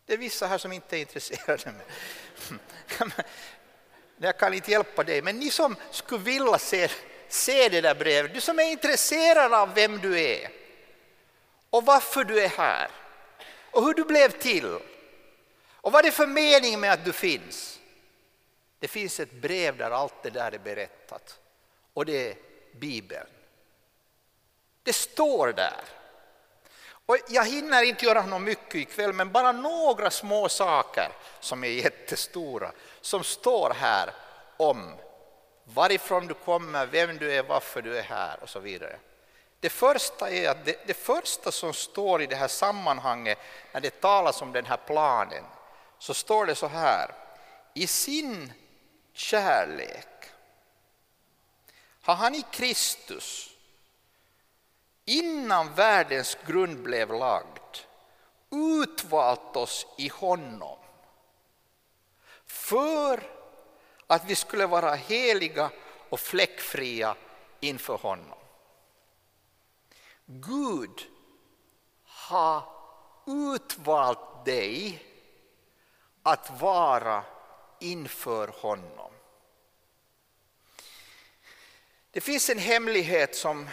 Det 0.07 0.13
är 0.13 0.19
vissa 0.19 0.47
här 0.47 0.59
som 0.59 0.73
inte 0.73 0.97
är 0.97 1.01
intresserade. 1.01 1.75
Jag 4.17 4.39
kan 4.39 4.55
inte 4.55 4.71
hjälpa 4.71 5.05
dig, 5.05 5.23
men 5.23 5.39
ni 5.39 5.51
som 5.51 5.77
skulle 5.91 6.23
vilja 6.23 6.59
se, 6.59 6.89
se 7.29 7.69
det 7.69 7.81
där 7.81 7.95
brevet, 7.95 8.35
du 8.35 8.41
som 8.41 8.59
är 8.59 8.71
intresserad 8.71 9.55
av 9.55 9.75
vem 9.75 9.99
du 9.99 10.21
är 10.21 10.51
och 11.71 11.85
varför 11.85 12.25
du 12.25 12.41
är 12.41 12.49
här 12.49 12.91
och 13.71 13.85
hur 13.85 13.95
du 13.95 14.05
blev 14.05 14.31
till 14.31 14.79
och 15.87 15.93
vad 15.93 16.05
det 16.05 16.09
är 16.09 16.13
för 16.13 16.27
mening 16.27 16.81
med 16.81 16.93
att 16.93 17.05
du 17.05 17.13
finns. 17.13 17.81
Det 18.79 18.89
finns 18.89 19.21
ett 19.21 19.33
brev 19.33 19.77
där 19.77 19.91
allt 19.91 20.23
det 20.23 20.31
där 20.31 20.53
är 20.53 20.59
berättat 20.59 21.39
och 21.95 22.07
det 22.07 22.31
är 22.31 22.37
Bibeln. 22.73 23.27
Det 24.83 24.93
står 24.93 25.53
där. 25.53 25.85
Och 27.07 27.19
jag 27.29 27.45
hinner 27.45 27.83
inte 27.83 28.05
göra 28.05 28.27
något 28.27 28.43
mycket 28.43 28.75
ikväll 28.75 29.13
men 29.13 29.33
bara 29.33 29.53
några 29.53 30.11
små 30.11 30.49
saker 30.49 31.09
som 31.41 31.65
är 31.65 31.69
jättestora 31.69 32.73
som 33.01 33.25
står 33.25 33.71
här 33.71 34.11
om 34.57 34.95
varifrån 35.65 36.27
du 36.27 36.35
kommer, 36.35 36.87
vem 36.87 37.19
du 37.19 37.33
är, 37.33 37.43
varför 37.43 37.83
du 37.83 37.99
är 37.99 38.03
här 38.03 38.39
och 38.43 38.49
så 38.49 38.61
vidare. 38.61 38.99
Det 39.61 39.69
första 39.69 40.31
är 40.31 40.49
att 40.49 40.65
det, 40.65 40.87
det, 40.87 40.95
första 40.95 41.53
som 41.53 41.73
står 41.73 42.23
i 42.23 42.27
det 42.27 42.37
här 42.37 42.49
sammanhanget 42.49 43.39
när 43.73 43.81
det 43.81 44.01
talas 44.01 44.43
om 44.43 44.53
den 44.53 44.67
här 44.67 44.77
planen 44.87 45.45
så 45.99 46.15
står 46.15 46.47
det 46.47 46.55
så 46.55 46.67
här. 46.67 47.15
I 47.75 47.87
sin 47.87 48.53
kärlek 49.13 50.09
har 52.03 52.15
han 52.15 52.35
i 52.35 52.45
Kristus 52.51 53.51
innan 55.05 55.75
världens 55.75 56.39
grund 56.47 56.83
blev 56.83 57.13
lagd 57.13 57.77
utvalt 58.51 59.57
oss 59.57 59.87
i 59.99 60.09
honom 60.09 60.79
för 62.47 63.23
att 64.07 64.25
vi 64.25 64.35
skulle 64.35 64.67
vara 64.67 64.95
heliga 64.95 65.71
och 66.09 66.21
fläckfria 66.21 67.17
inför 67.61 67.97
honom. 67.97 68.36
Gud 70.27 71.07
har 72.05 72.63
utvalt 73.27 74.45
dig 74.45 75.03
att 76.23 76.61
vara 76.61 77.25
inför 77.81 78.49
honom. 78.49 79.13
Det 82.11 82.21
finns 82.21 82.51
en 82.51 82.59
hemlighet 82.59 83.37
som 83.37 83.69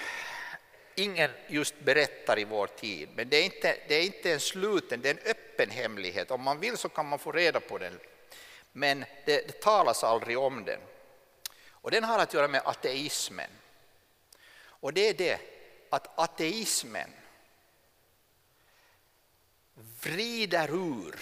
ingen 0.95 1.31
just 1.47 1.79
berättar 1.79 2.39
i 2.39 2.43
vår 2.43 2.67
tid, 2.67 3.09
men 3.15 3.29
det 3.29 3.37
är 3.37 3.43
inte, 3.43 3.77
det 3.87 3.95
är 3.95 4.03
inte 4.03 4.33
en 4.33 4.39
sluten, 4.39 5.01
det 5.01 5.09
är 5.09 5.13
en 5.13 5.31
öppen 5.31 5.69
hemlighet. 5.69 6.31
Om 6.31 6.41
man 6.41 6.59
vill 6.59 6.77
så 6.77 6.89
kan 6.89 7.05
man 7.05 7.19
få 7.19 7.31
reda 7.31 7.59
på 7.59 7.77
den, 7.77 7.99
men 8.71 8.99
det, 8.99 9.47
det 9.47 9.61
talas 9.61 10.03
aldrig 10.03 10.37
om 10.37 10.65
den. 10.65 10.79
Och 11.69 11.91
den 11.91 12.03
har 12.03 12.19
att 12.19 12.33
göra 12.33 12.47
med 12.47 12.61
ateismen. 12.65 13.49
Och 14.65 14.93
det 14.93 15.09
är 15.09 15.13
det 15.13 15.52
att 15.93 16.19
ateismen 16.19 17.09
vrider 20.01 20.69
ur 20.71 21.19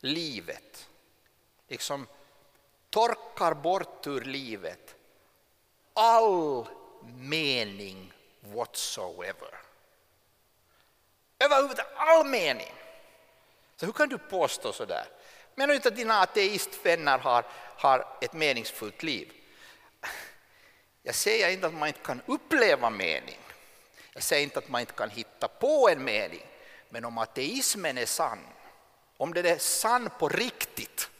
livet, 0.00 0.88
liksom 1.68 2.06
torkar 2.90 3.54
bort 3.54 4.06
ur 4.06 4.20
livet 4.20 4.94
all 5.92 6.66
mening 7.18 8.12
whatsoever. 8.40 9.54
Överhuvudtaget 11.38 11.92
all 11.96 12.26
mening. 12.26 12.72
Så 13.76 13.86
hur 13.86 13.92
kan 13.92 14.08
du 14.08 14.18
påstå 14.18 14.72
sådär? 14.72 15.06
Menar 15.54 15.68
du 15.68 15.74
inte 15.74 15.88
att 15.88 15.96
dina 15.96 16.20
ateistvänner 16.20 17.18
har, 17.18 17.44
har 17.76 18.06
ett 18.20 18.32
meningsfullt 18.32 19.02
liv? 19.02 19.32
Jag 21.02 21.14
säger 21.14 21.50
inte 21.50 21.66
att 21.66 21.74
man 21.74 21.88
inte 21.88 22.00
kan 22.00 22.22
uppleva 22.26 22.90
mening. 22.90 23.38
Jag 24.12 24.22
säger 24.22 24.42
inte 24.42 24.58
att 24.58 24.68
man 24.68 24.80
inte 24.80 24.92
kan 24.92 25.10
hitta 25.10 25.48
på 25.48 25.88
en 25.88 26.04
mening. 26.04 26.42
Men 26.88 27.04
om 27.04 27.18
ateismen 27.18 27.98
är 27.98 28.06
sann, 28.06 28.46
om 29.16 29.34
den 29.34 29.46
är 29.46 29.58
sann 29.58 30.10
på 30.18 30.28
riktigt, 30.28 31.10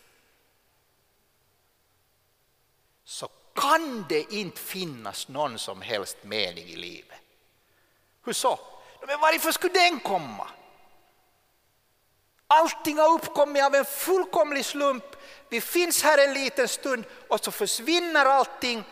så 3.04 3.28
kan 3.54 4.06
det 4.08 4.32
inte 4.32 4.60
finnas 4.60 5.28
någon 5.28 5.58
som 5.58 5.82
helst 5.82 6.16
mening 6.22 6.64
i 6.64 6.76
livet. 6.76 7.18
Hur 8.24 8.32
så? 8.32 8.58
Men 9.06 9.20
varför 9.20 9.52
skulle 9.52 9.72
den 9.72 10.00
komma? 10.00 10.50
Allting 12.46 12.98
har 12.98 13.14
uppkommit 13.14 13.64
av 13.64 13.74
en 13.74 13.84
fullkomlig 13.84 14.64
slump. 14.64 15.04
Vi 15.48 15.60
finns 15.60 16.02
här 16.02 16.28
en 16.28 16.34
liten 16.34 16.68
stund 16.68 17.04
och 17.28 17.44
så 17.44 17.50
försvinner 17.50 18.24
allting. 18.24 18.84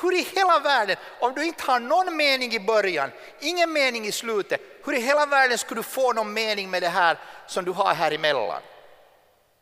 Hur 0.00 0.14
i 0.14 0.22
hela 0.22 0.58
världen, 0.58 0.96
om 1.20 1.34
du 1.34 1.44
inte 1.44 1.64
har 1.64 1.80
någon 1.80 2.16
mening 2.16 2.52
i 2.52 2.60
början, 2.60 3.10
ingen 3.40 3.72
mening 3.72 4.06
i 4.06 4.12
slutet, 4.12 4.60
hur 4.84 4.94
i 4.94 5.00
hela 5.00 5.26
världen 5.26 5.58
skulle 5.58 5.78
du 5.78 5.82
få 5.82 6.12
någon 6.12 6.32
mening 6.32 6.70
med 6.70 6.82
det 6.82 6.88
här 6.88 7.18
som 7.46 7.64
du 7.64 7.70
har 7.70 7.94
här 7.94 8.12
emellan? 8.12 8.62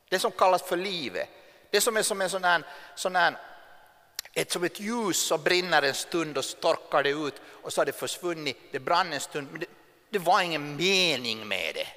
Det 0.09 0.19
som 0.19 0.31
kallas 0.31 0.63
för 0.63 0.77
livet. 0.77 1.29
Det 1.71 1.81
som 1.81 1.97
är 1.97 2.03
som 2.03 2.21
en 2.21 2.31
sån 2.31 2.45
här, 2.45 2.63
sån 2.95 3.17
här 3.17 3.37
ett, 4.33 4.53
som 4.53 4.65
ett 4.65 4.81
ljus 4.81 5.19
som 5.27 5.43
brinner 5.43 5.83
en 5.83 5.95
stund 5.95 6.39
och 6.39 6.45
så 6.45 6.57
torkar 6.57 7.03
det 7.03 7.11
ut 7.11 7.35
och 7.63 7.73
så 7.73 7.81
har 7.81 7.87
det 7.87 7.93
försvunnit. 7.93 8.57
Det 8.73 8.79
brann 8.79 9.13
en 9.13 9.21
stund, 9.21 9.49
men 9.51 9.61
det, 9.61 9.67
det 10.11 10.19
var 10.19 10.41
ingen 10.41 10.77
mening 10.77 11.49
med 11.49 11.75
det. 11.75 11.89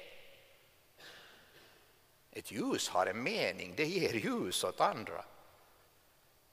Ett 2.38 2.52
ljus 2.52 2.88
har 2.88 3.06
en 3.06 3.22
mening, 3.22 3.74
det 3.76 3.84
ger 3.84 4.14
ljus 4.14 4.64
åt 4.64 4.80
andra. 4.80 5.24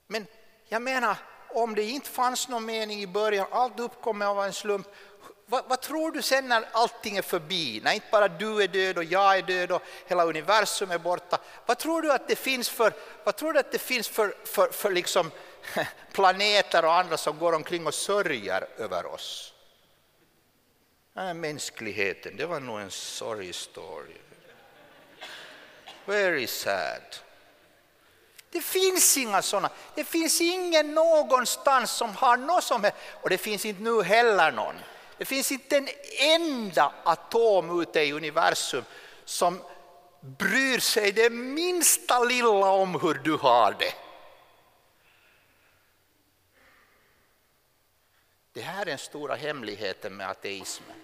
Men 0.07 0.27
jag 0.67 0.81
menar, 0.81 1.17
om 1.53 1.75
det 1.75 1.83
inte 1.83 2.09
fanns 2.09 2.47
någon 2.47 2.65
mening 2.65 3.01
i 3.01 3.07
början, 3.07 3.47
allt 3.51 3.79
uppkommer 3.79 4.25
av 4.25 4.43
en 4.43 4.53
slump, 4.53 4.87
vad, 5.45 5.63
vad, 5.67 5.81
tror 5.81 6.11
du 6.11 6.21
sen 6.21 6.47
när 6.47 6.65
allting 6.71 7.17
är 7.17 7.21
förbi, 7.21 7.81
när 7.83 7.93
inte 7.93 8.07
bara 8.11 8.27
du 8.27 8.63
är 8.63 8.67
död 8.67 8.97
och 8.97 9.03
jag 9.03 9.37
är 9.37 9.41
död 9.41 9.71
och 9.71 9.81
hela 10.07 10.25
universum 10.25 10.91
är 10.91 10.97
borta, 10.97 11.39
vad 11.65 11.77
tror 11.77 12.01
du 12.01 12.11
att 12.11 12.27
det 12.27 12.35
finns 12.35 12.69
för, 12.69 12.93
vad 13.23 13.35
tror 13.35 13.53
du 13.53 13.59
att 13.59 13.71
det 13.71 13.79
finns 13.79 14.07
för, 14.07 14.35
för, 14.45 14.69
för 14.69 14.91
liksom 14.91 15.31
planeter 16.11 16.85
och 16.85 16.93
andra 16.93 17.17
som 17.17 17.37
går 17.37 17.53
omkring 17.53 17.87
och 17.87 17.93
sörjer 17.93 18.67
över 18.77 19.05
oss? 19.05 19.53
Den 21.13 21.39
mänskligheten, 21.39 22.37
det 22.37 22.45
var 22.45 22.59
nog 22.59 22.79
en 22.79 22.91
sorry 22.91 23.53
story. 23.53 24.17
Very 26.05 26.47
sad. 26.47 27.15
Det 28.51 28.61
finns 28.61 29.17
inga 29.17 29.41
sådana. 29.41 29.69
Det 29.95 30.03
finns 30.03 30.41
ingen 30.41 30.93
någonstans 30.93 31.91
som 31.91 32.15
har 32.15 32.37
något 32.37 32.63
som 32.63 32.83
helst, 32.83 32.97
och 33.21 33.29
det 33.29 33.37
finns 33.37 33.65
inte 33.65 33.81
nu 33.81 34.03
heller 34.03 34.51
någon. 34.51 34.75
Det 35.17 35.25
finns 35.25 35.51
inte 35.51 35.77
en 35.77 35.89
enda 36.19 36.93
atom 37.03 37.81
ute 37.81 38.01
i 38.01 38.13
universum 38.13 38.83
som 39.25 39.61
bryr 40.19 40.79
sig 40.79 41.11
det 41.11 41.29
minsta 41.29 42.19
lilla 42.19 42.69
om 42.69 42.99
hur 43.01 43.13
du 43.13 43.35
har 43.35 43.75
det. 43.79 43.93
Det 48.53 48.61
här 48.61 48.81
är 48.81 48.85
den 48.85 48.97
stora 48.97 49.35
hemligheten 49.35 50.17
med 50.17 50.29
ateismen. 50.29 50.97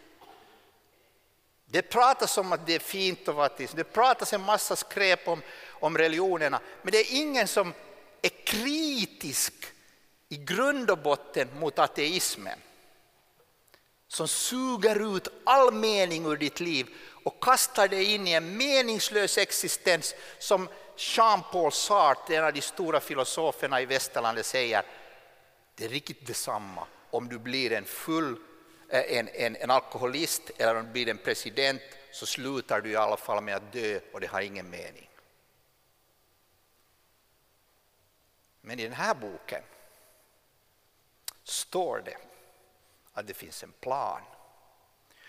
Det 1.65 1.81
pratas 1.81 2.37
om 2.37 2.51
att 2.51 2.65
det 2.65 2.75
är 2.75 2.79
fint 2.79 3.27
att 3.27 3.35
vara 3.35 3.45
ateist, 3.45 3.75
det 3.75 3.83
pratas 3.83 4.33
en 4.33 4.41
massa 4.41 4.75
skräp 4.75 5.27
om, 5.27 5.41
om 5.79 5.97
religionerna, 5.97 6.59
men 6.81 6.91
det 6.91 6.97
är 6.97 7.15
ingen 7.15 7.47
som 7.47 7.73
är 8.21 8.45
kritisk 8.45 9.53
i 10.29 10.37
grund 10.37 10.91
och 10.91 10.97
botten 10.97 11.47
mot 11.59 11.79
ateismen. 11.79 12.59
Som 14.07 14.27
suger 14.27 15.17
ut 15.17 15.27
all 15.43 15.73
mening 15.73 16.25
ur 16.25 16.37
ditt 16.37 16.59
liv 16.59 16.87
och 17.23 17.43
kastar 17.43 17.87
dig 17.87 18.13
in 18.13 18.27
i 18.27 18.31
en 18.31 18.57
meningslös 18.57 19.37
existens 19.37 20.15
som 20.39 20.69
Jean-Paul 20.97 21.71
Sartre, 21.71 22.35
en 22.35 22.43
av 22.43 22.53
de 22.53 22.61
stora 22.61 22.99
filosoferna 22.99 23.81
i 23.81 23.85
västerlandet, 23.85 24.45
säger 24.45 24.83
det 25.75 25.85
är 25.85 25.89
riktigt 25.89 26.27
detsamma 26.27 26.87
om 27.11 27.29
du 27.29 27.39
blir 27.39 27.71
en 27.71 27.85
full 27.85 28.35
eh, 28.89 29.17
en, 29.17 29.27
en, 29.27 29.55
en 29.55 29.71
alkoholist 29.71 30.51
eller 30.57 30.75
om 30.75 30.85
du 30.85 30.91
blir 30.91 31.09
en 31.09 31.17
president 31.17 31.81
så 32.11 32.25
slutar 32.25 32.81
du 32.81 32.89
i 32.89 32.95
alla 32.95 33.17
fall 33.17 33.43
med 33.43 33.55
att 33.55 33.73
dö 33.73 33.99
och 34.13 34.21
det 34.21 34.27
har 34.27 34.41
ingen 34.41 34.69
mening. 34.69 35.09
Men 38.67 38.79
i 38.79 38.83
den 38.83 38.93
här 38.93 39.13
boken 39.13 39.63
står 41.43 42.01
det 42.05 42.17
att 43.13 43.27
det 43.27 43.33
finns 43.33 43.63
en 43.63 43.71
plan. 43.71 44.21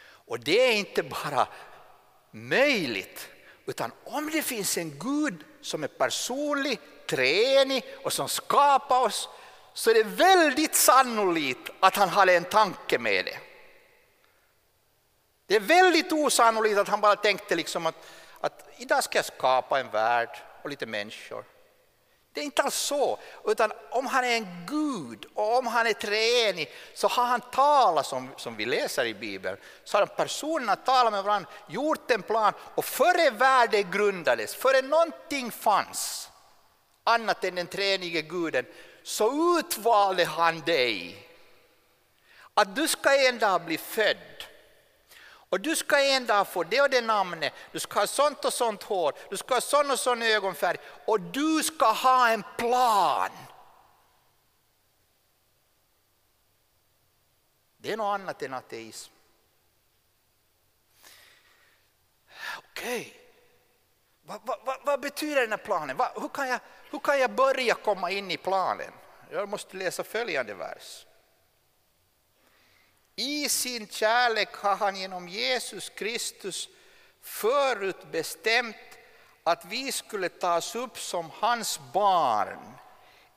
Och 0.01 0.41
det 0.41 0.61
är 0.61 0.73
inte 0.73 1.03
bara 1.03 1.49
möjligt, 2.31 3.29
utan 3.67 3.93
om 4.05 4.31
det 4.31 4.43
finns 4.43 4.79
en 4.79 4.99
Gud 4.99 5.45
som 5.61 5.85
är 5.85 5.89
personlig, 5.89 6.81
tränig 7.07 7.85
och 8.05 8.13
som 8.13 8.29
skapar 8.29 9.01
oss 9.01 9.29
så 9.73 9.91
är 9.91 9.95
det 9.95 10.03
väldigt 10.03 10.75
sannolikt 10.75 11.71
att 11.81 11.97
han 11.97 12.09
hade 12.09 12.37
en 12.37 12.45
tanke 12.45 12.99
med 12.99 13.25
det. 13.25 13.39
Det 15.47 15.57
är 15.57 15.61
väldigt 15.61 16.13
osannolikt 16.13 16.79
att 16.79 16.89
han 16.89 17.01
bara 17.01 17.17
tänkte 17.17 17.55
liksom 17.55 17.87
att, 17.87 18.07
att 18.41 18.69
idag 18.77 19.05
ska 19.05 19.19
jag 19.19 19.25
skapa 19.25 19.81
en 19.81 19.91
värld 19.91 20.39
och 20.63 20.71
lite 20.71 20.87
människor. 20.87 21.45
Det 22.39 22.43
är 22.43 22.45
inte 22.45 22.63
alls 22.63 22.75
så, 22.75 23.19
utan 23.47 23.73
om 23.91 24.07
han 24.07 24.25
är 24.25 24.37
en 24.37 24.67
Gud 24.67 25.27
och 25.35 25.59
om 25.59 25.67
han 25.67 25.87
är 25.87 25.93
treenig 25.93 26.71
så 26.95 27.09
har 27.09 27.25
han 27.25 27.41
talat, 27.41 28.07
som, 28.07 28.31
som 28.37 28.57
vi 28.57 28.67
läser 28.67 29.05
i 29.05 29.15
Bibeln, 29.15 29.57
så 29.85 29.99
har 29.99 30.07
personerna 30.07 30.77
talat 30.77 31.13
med 31.13 31.25
varandra, 31.25 31.51
gjort 31.69 32.11
en 32.11 32.23
plan 32.23 32.53
och 32.75 32.85
före 32.85 33.31
världen 33.31 33.91
grundades, 33.91 34.55
före 34.55 34.83
någonting 34.83 35.51
fanns 35.51 36.31
annat 37.05 37.45
än 37.45 37.55
den 37.55 37.67
treenige 37.67 38.23
guden, 38.23 38.67
så 39.03 39.59
utvalde 39.59 40.25
han 40.25 40.61
dig. 40.61 41.27
Att 42.55 42.77
du 42.77 42.89
ska 42.89 43.29
en 43.29 43.39
dag 43.39 43.63
bli 43.63 43.79
född 43.79 44.38
och 45.51 45.61
du 45.61 45.77
ska 45.77 45.99
en 45.99 46.27
dag 46.27 46.49
få 46.49 46.65
det 46.65 46.81
och 46.81 46.91
det 46.91 47.01
namnet, 47.01 47.53
du 47.73 47.81
ska 47.81 48.01
ha 48.01 48.07
sånt 48.07 48.45
och 48.45 48.53
sånt 48.53 48.83
hår, 48.83 49.13
du 49.31 49.37
ska 49.37 49.55
ha 49.55 49.61
sån 49.61 49.91
och 49.91 49.99
sån 49.99 50.23
ögonfärg 50.23 50.77
och 51.07 51.21
du 51.21 51.63
ska 51.63 51.93
ha 51.93 52.29
en 52.29 52.45
plan. 52.57 53.31
Det 57.77 57.93
är 57.93 57.97
något 57.97 58.21
annat 58.21 58.43
än 58.43 58.55
ateism. 58.55 59.13
Okej, 62.59 63.01
okay. 63.01 63.13
vad, 64.23 64.41
vad, 64.45 64.59
vad, 64.65 64.77
vad, 64.85 65.01
betyder 65.01 65.41
den 65.41 65.51
här 65.51 65.59
planen? 65.59 65.97
hur, 66.15 66.29
kan 66.29 66.49
jag, 66.49 66.61
hur 66.91 66.99
kan 66.99 67.21
jag 67.21 67.31
börja 67.31 67.75
komma 67.75 68.11
in 68.11 68.31
i 68.31 68.37
planen? 68.37 68.93
Jag 69.31 69.49
måste 69.49 69.77
läsa 69.77 70.05
följande 70.05 70.55
vers. 70.55 71.07
I 73.21 73.49
sin 73.49 73.87
kärlek 73.87 74.55
har 74.55 74.77
han 74.77 74.97
genom 74.97 75.29
Jesus 75.29 75.89
Kristus 75.89 76.69
förutbestämt 77.23 78.77
att 79.45 79.65
vi 79.65 79.93
skulle 79.93 80.29
tas 80.29 80.75
upp 80.75 80.99
som 80.99 81.31
hans 81.35 81.81
barn 81.93 82.73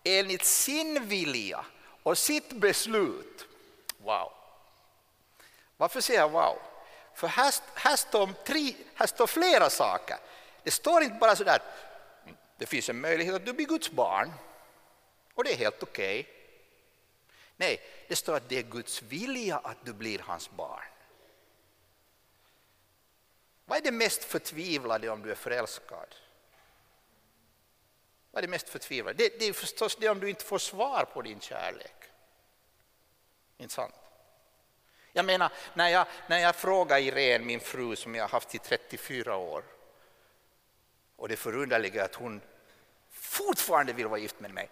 enligt 0.04 0.46
sin 0.46 1.08
vilja 1.08 1.65
och 2.04 2.17
sitt 2.17 2.52
beslut. 2.52 3.48
Wow! 3.98 4.32
Varför 5.78 6.02
säger 6.02 6.20
jag 6.20 6.30
wow? 6.30 6.58
För 7.15 7.28
här, 7.28 7.54
här, 7.76 7.96
står, 7.96 8.30
tre, 8.46 8.74
här 8.96 9.08
står 9.08 9.28
flera 9.28 9.70
saker. 9.70 10.17
Det 10.63 10.72
står 10.72 11.04
inte 11.04 11.15
bara 11.15 11.36
sådär, 11.36 11.60
mm, 12.24 12.36
det 12.58 12.65
finns 12.65 12.89
en 12.89 13.02
möjlighet 13.02 13.36
att 13.36 13.46
du 13.46 13.54
blir 13.54 13.65
Guds 13.67 13.91
barn 13.91 14.32
och 15.34 15.44
det 15.44 15.54
är 15.54 15.58
helt 15.58 15.84
okej. 15.84 16.20
Okay. 16.20 16.41
Nej, 17.62 17.82
det 18.08 18.15
står 18.15 18.36
att 18.36 18.50
det 18.50 18.58
är 18.58 18.63
Guds 18.63 19.02
vilja 19.02 19.58
att 19.58 19.86
du 19.86 19.93
blir 19.93 20.19
hans 20.19 20.52
barn. 20.52 20.89
Vad 23.65 23.78
är 23.78 23.82
det 23.82 23.91
mest 23.91 24.24
förtvivlade 24.24 25.10
om 25.10 25.21
du 25.21 25.32
är 25.32 25.36
förälskad? 25.36 26.15
Vad 28.32 28.43
är 28.43 28.47
det 28.47 28.52
mest 28.52 28.69
förtvivlade? 28.69 29.17
Det, 29.17 29.39
det 29.39 29.45
är 29.45 29.54
förstås 29.54 29.95
det 29.95 30.10
om 30.10 30.19
du 30.19 30.30
inte 30.30 30.45
får 30.45 30.58
svar 30.58 31.06
på 31.13 31.21
din 31.21 31.39
kärlek. 31.39 31.95
Inte 33.58 33.74
sant? 33.74 33.95
Jag 35.13 35.26
menar, 35.26 35.52
när 35.74 35.89
jag, 35.89 36.08
när 36.28 36.38
jag 36.38 36.56
frågar 36.56 36.97
Irene, 36.97 37.45
min 37.45 37.60
fru 37.60 37.95
som 37.95 38.15
jag 38.15 38.24
har 38.24 38.30
haft 38.30 38.56
i 38.56 38.58
34 38.58 39.36
år, 39.36 39.63
och 41.15 41.30
det 41.30 41.36
förunderliga 41.36 42.02
är 42.02 42.06
att 42.06 42.15
hon 42.15 42.41
fortfarande 43.10 43.93
vill 43.93 44.08
vara 44.08 44.19
gift 44.19 44.39
med 44.39 44.52
mig. 44.52 44.69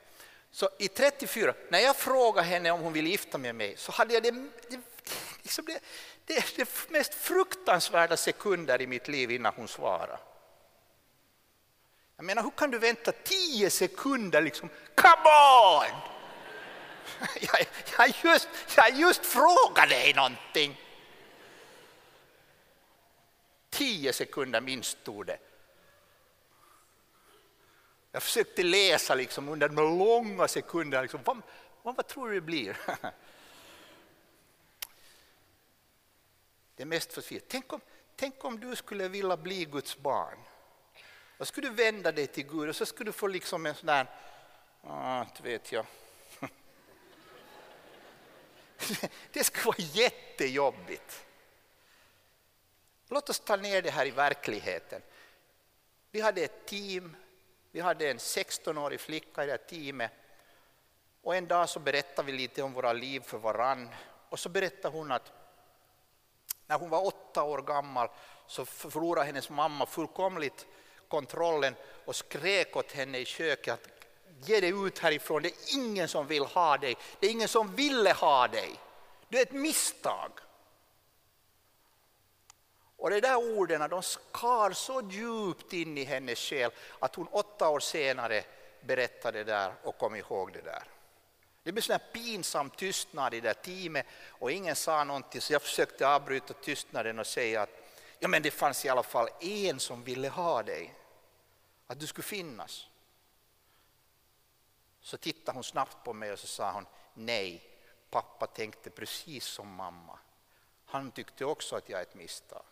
Så 0.52 0.70
i 0.80 0.88
34, 0.88 1.54
när 1.70 1.80
jag 1.80 1.96
frågade 1.96 2.48
henne 2.48 2.72
om 2.72 2.82
hon 2.82 2.94
ville 2.94 3.10
gifta 3.10 3.38
med 3.38 3.56
mig 3.56 3.78
så 3.78 3.92
hade 3.92 4.14
jag 4.14 4.24
det, 4.24 4.32
det, 4.70 4.80
liksom 5.42 5.66
det, 5.66 5.80
det, 6.26 6.56
det 6.56 6.90
mest 6.90 7.14
fruktansvärda 7.14 8.18
sekunder 8.18 8.82
i 8.82 8.88
mitt 8.88 9.08
liv 9.08 9.32
innan 9.32 9.54
hon 9.56 9.68
svarade. 9.68 10.20
Jag 12.16 12.26
menar, 12.26 12.44
hur 12.44 12.52
kan 12.52 12.72
du 12.72 12.80
vänta 12.80 13.12
tio 13.12 13.70
sekunder 13.70 14.42
liksom, 14.42 14.70
come 14.96 15.30
on! 15.80 16.02
Jag, 17.42 17.68
jag, 17.98 18.16
just, 18.24 18.48
jag 18.76 19.00
just 19.00 19.26
frågade 19.26 19.88
dig 19.88 20.14
någonting. 20.14 20.82
Tio 23.70 24.14
sekunder 24.14 24.62
minst 24.62 25.04
tog 25.04 25.26
det. 25.26 25.38
Jag 28.12 28.24
försökte 28.24 28.63
läsa 28.63 29.15
liksom 29.15 29.50
under 29.50 29.69
de 29.69 29.76
långa 29.76 30.48
sekunderna. 30.48 31.02
Liksom, 31.02 31.19
vad, 31.24 31.41
vad, 31.82 31.95
vad 31.95 32.08
tror 32.08 32.30
du 32.30 32.36
det 32.36 32.41
blir? 32.41 32.78
Det 36.76 36.84
är 36.84 36.88
mest 36.88 37.13
förtvivlat. 37.13 37.50
Tänk 37.50 37.74
om, 37.74 37.82
tänk 38.15 38.45
om 38.45 38.60
du 38.60 38.76
skulle 38.76 39.08
vilja 39.08 39.38
bli 39.38 39.65
Guds 39.65 39.98
barn. 39.98 40.38
Då 41.38 41.45
skulle 41.45 41.69
du 41.69 41.74
vända 41.74 42.12
dig 42.12 42.28
till 42.28 42.48
Gud 42.48 42.69
och 42.69 42.76
så 42.76 42.86
skulle 42.86 43.08
du 43.08 43.13
få 43.13 43.28
liksom 43.28 43.65
en 43.65 43.76
sån 43.76 43.88
där, 43.88 44.08
ah, 44.84 45.26
vet 45.43 45.72
jag. 45.72 45.86
Det 49.32 49.43
skulle 49.43 49.65
vara 49.65 49.78
jättejobbigt. 49.78 51.26
Låt 53.08 53.30
oss 53.30 53.39
ta 53.39 53.56
ner 53.56 53.82
det 53.82 53.91
här 53.91 54.06
i 54.06 54.12
verkligheten. 54.12 55.02
Vi 56.12 56.22
hade 56.22 56.41
ett 56.41 56.65
team 56.65 57.15
vi 57.72 57.80
hade 57.80 58.10
en 58.10 58.18
16-årig 58.18 59.00
flicka 59.00 59.44
i 59.44 59.46
det 59.46 59.52
här 59.52 59.58
teamet. 59.58 60.12
Och 61.22 61.36
en 61.36 61.48
dag 61.48 61.70
så 61.70 61.80
berättade 61.80 62.26
vi 62.26 62.38
lite 62.38 62.64
om 62.64 62.74
våra 62.74 62.94
liv 62.94 63.20
för 63.20 63.38
varann. 63.38 63.90
Och 64.30 64.40
så 64.40 64.50
berättade 64.50 64.98
hon 64.98 65.12
att 65.12 65.32
när 66.68 66.80
hon 66.80 66.90
var 66.90 67.06
åtta 67.06 67.44
år 67.44 67.62
gammal 67.62 68.10
så 68.48 68.66
förlorade 68.66 69.26
hennes 69.26 69.50
mamma 69.50 69.86
fullkomligt 69.86 70.68
kontrollen 71.08 71.76
och 72.06 72.16
skrek 72.16 72.76
åt 72.76 72.92
henne 72.92 73.18
i 73.18 73.26
köket 73.26 73.74
att 73.74 74.48
ge 74.48 74.60
dig 74.60 74.70
ut 74.86 75.00
härifrån, 75.00 75.42
det 75.42 75.50
är 75.50 75.76
ingen 75.76 76.08
som 76.08 76.28
vill 76.28 76.46
ha 76.46 76.78
dig, 76.78 76.98
det 77.20 77.28
är 77.28 77.32
ingen 77.32 77.48
som 77.48 77.76
ville 77.76 78.14
ha 78.14 78.48
dig, 78.48 78.80
du 79.30 79.38
är 79.38 79.42
ett 79.42 79.52
misstag. 79.52 80.32
Och 83.00 83.10
de 83.10 83.22
där 83.22 83.36
orden 83.36 83.90
de 83.90 84.04
skar 84.04 84.72
så 84.72 85.02
djupt 85.10 85.74
in 85.74 85.98
i 85.98 86.04
hennes 86.04 86.40
själ 86.40 86.72
att 87.00 87.16
hon 87.16 87.28
åtta 87.28 87.70
år 87.70 87.80
senare 87.80 88.44
berättade 88.82 89.38
det 89.38 89.52
där 89.52 89.74
och 89.84 89.98
kom 89.98 90.16
ihåg 90.16 90.54
det 90.54 90.62
där. 90.62 90.84
Det 91.64 91.72
blev 91.72 91.92
en 91.92 92.00
pinsam 92.14 92.70
tystnad 92.70 93.34
i 93.34 93.40
det 93.40 93.48
där 93.48 93.54
teamet 93.54 94.06
och 94.28 94.52
ingen 94.52 94.76
sa 94.76 95.04
någonting 95.04 95.42
så 95.42 95.54
jag 95.54 95.62
försökte 95.62 96.08
avbryta 96.08 96.54
tystnaden 96.54 97.20
och 97.20 97.28
säga 97.28 97.62
att 97.62 97.70
ja, 98.20 98.28
men 98.28 98.42
det 98.42 98.52
fanns 98.52 98.86
i 98.86 98.90
alla 98.90 99.04
fall 99.04 99.30
en 99.40 99.80
som 99.80 100.04
ville 100.04 100.30
ha 100.30 100.64
dig, 100.64 100.96
att 101.88 102.00
du 102.00 102.08
skulle 102.08 102.24
finnas. 102.24 102.88
Så 105.02 105.18
tittade 105.18 105.58
hon 105.58 105.64
snabbt 105.64 106.04
på 106.04 106.14
mig 106.14 106.32
och 106.32 106.40
så 106.40 106.48
sa 106.48 106.72
hon 106.72 106.86
nej, 107.14 107.64
pappa 108.10 108.48
tänkte 108.48 108.90
precis 108.90 109.46
som 109.46 109.68
mamma. 109.68 110.20
Han 110.86 111.12
tyckte 111.12 111.46
också 111.46 111.76
att 111.76 111.90
jag 111.90 112.00
är 112.00 112.04
ett 112.04 112.16
misstag. 112.16 112.64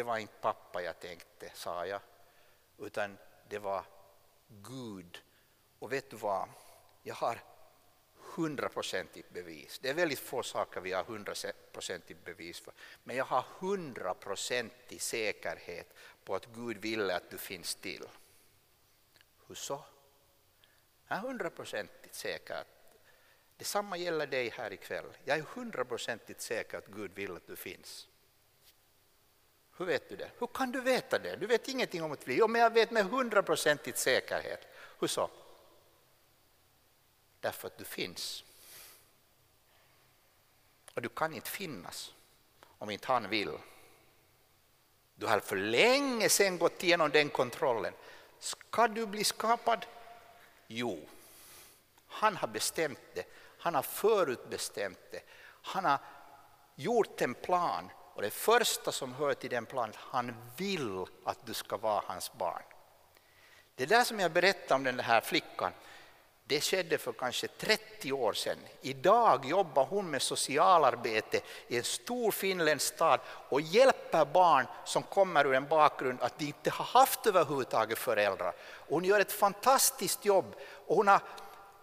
Det 0.00 0.04
var 0.04 0.18
inte 0.18 0.34
pappa 0.40 0.82
jag 0.82 1.00
tänkte, 1.00 1.50
sa 1.54 1.86
jag, 1.86 2.00
utan 2.78 3.18
det 3.48 3.58
var 3.58 3.84
Gud. 4.48 5.22
Och 5.78 5.92
vet 5.92 6.10
du 6.10 6.16
vad? 6.16 6.48
Jag 7.02 7.14
har 7.14 7.40
hundraprocentigt 8.14 9.30
bevis. 9.30 9.78
Det 9.78 9.90
är 9.90 9.94
väldigt 9.94 10.18
få 10.18 10.42
saker 10.42 10.80
vi 10.80 10.92
har 10.92 11.04
hundraprocentigt 11.04 12.24
bevis 12.24 12.60
för. 12.60 12.74
Men 13.04 13.16
jag 13.16 13.24
har 13.24 13.44
hundraprocentig 13.58 15.02
säkerhet 15.02 15.94
på 16.24 16.34
att 16.34 16.46
Gud 16.46 16.76
ville 16.76 17.16
att 17.16 17.30
du 17.30 17.38
finns 17.38 17.74
till. 17.74 18.08
Hur 19.46 19.54
så? 19.54 19.84
Jag 21.08 21.18
är 21.18 21.22
hundraprocentigt 21.22 22.14
säker 22.14 22.54
att 22.54 23.00
Detsamma 23.56 23.96
gäller 23.96 24.26
dig 24.26 24.48
här 24.48 24.72
ikväll. 24.72 25.16
Jag 25.24 25.38
är 25.38 25.42
hundraprocentigt 25.42 26.40
säker 26.40 26.78
att 26.78 26.86
Gud 26.86 27.14
vill 27.14 27.36
att 27.36 27.46
du 27.46 27.56
finns. 27.56 28.06
Hur 29.80 29.86
vet 29.86 30.08
du 30.08 30.16
det? 30.16 30.30
Hur 30.38 30.46
kan 30.46 30.72
du 30.72 30.80
veta 30.80 31.18
det? 31.18 31.36
Du 31.36 31.46
vet 31.46 31.68
ingenting 31.68 32.02
om 32.02 32.12
att 32.12 32.24
bli. 32.24 32.36
Jo, 32.36 32.48
men 32.48 32.60
jag 32.60 32.72
vet 32.72 32.90
med 32.90 33.04
hundraprocentig 33.04 33.96
säkerhet. 33.98 34.60
Hur 34.98 35.06
så? 35.06 35.30
Därför 37.40 37.66
att 37.66 37.78
du 37.78 37.84
finns. 37.84 38.44
Och 40.94 41.02
du 41.02 41.08
kan 41.08 41.34
inte 41.34 41.50
finnas 41.50 42.14
om 42.78 42.90
inte 42.90 43.06
han 43.06 43.28
vill. 43.28 43.50
Du 45.14 45.26
har 45.26 45.40
för 45.40 45.56
länge 45.56 46.28
sedan 46.28 46.58
gått 46.58 46.82
igenom 46.82 47.10
den 47.10 47.28
kontrollen. 47.28 47.92
Ska 48.38 48.88
du 48.88 49.06
bli 49.06 49.24
skapad? 49.24 49.86
Jo, 50.66 51.08
han 52.06 52.36
har 52.36 52.48
bestämt 52.48 53.00
det. 53.14 53.24
Han 53.58 53.74
har 53.74 53.82
förutbestämt 53.82 55.00
det. 55.10 55.22
Han 55.62 55.84
har 55.84 55.98
gjort 56.74 57.20
en 57.20 57.34
plan 57.34 57.90
och 58.20 58.24
det 58.24 58.30
första 58.30 58.92
som 58.92 59.14
hör 59.14 59.34
till 59.34 59.50
den 59.50 59.66
planen, 59.66 59.94
han 59.98 60.34
vill 60.56 61.04
att 61.24 61.46
du 61.46 61.54
ska 61.54 61.76
vara 61.76 62.02
hans 62.06 62.32
barn. 62.32 62.62
Det 63.74 63.86
där 63.86 64.04
som 64.04 64.20
jag 64.20 64.32
berättade 64.32 64.74
om 64.74 64.84
den 64.84 65.00
här 65.00 65.20
flickan, 65.20 65.72
det 66.44 66.60
skedde 66.60 66.98
för 66.98 67.12
kanske 67.12 67.48
30 67.48 68.12
år 68.12 68.32
sedan. 68.32 68.58
Idag 68.82 69.44
jobbar 69.44 69.84
hon 69.84 70.10
med 70.10 70.22
socialarbete 70.22 71.40
i 71.68 71.76
en 71.76 71.84
stor 71.84 72.30
finländsk 72.30 72.94
stad 72.94 73.20
och 73.48 73.60
hjälper 73.60 74.24
barn 74.24 74.66
som 74.84 75.02
kommer 75.02 75.46
ur 75.46 75.54
en 75.54 75.68
bakgrund 75.68 76.18
att 76.22 76.38
de 76.38 76.44
inte 76.44 76.70
har 76.70 76.84
haft 76.84 77.26
överhuvudtaget 77.26 77.98
föräldrar. 77.98 78.54
Hon 78.88 79.04
gör 79.04 79.20
ett 79.20 79.32
fantastiskt 79.32 80.24
jobb 80.24 80.54
och 80.86 80.96
hon 80.96 81.08
har 81.08 81.20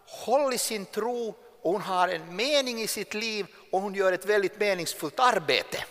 hållit 0.05 0.61
sin 0.61 0.85
tro 0.85 1.35
och 1.61 1.71
hon 1.71 1.81
har 1.81 2.07
en 2.07 2.35
mening 2.35 2.81
i 2.81 2.87
sitt 2.87 3.13
liv 3.13 3.45
och 3.71 3.81
hon 3.81 3.93
gör 3.93 4.11
ett 4.11 4.25
väldigt 4.25 4.59
meningsfullt 4.59 5.19
arbete. 5.19 5.83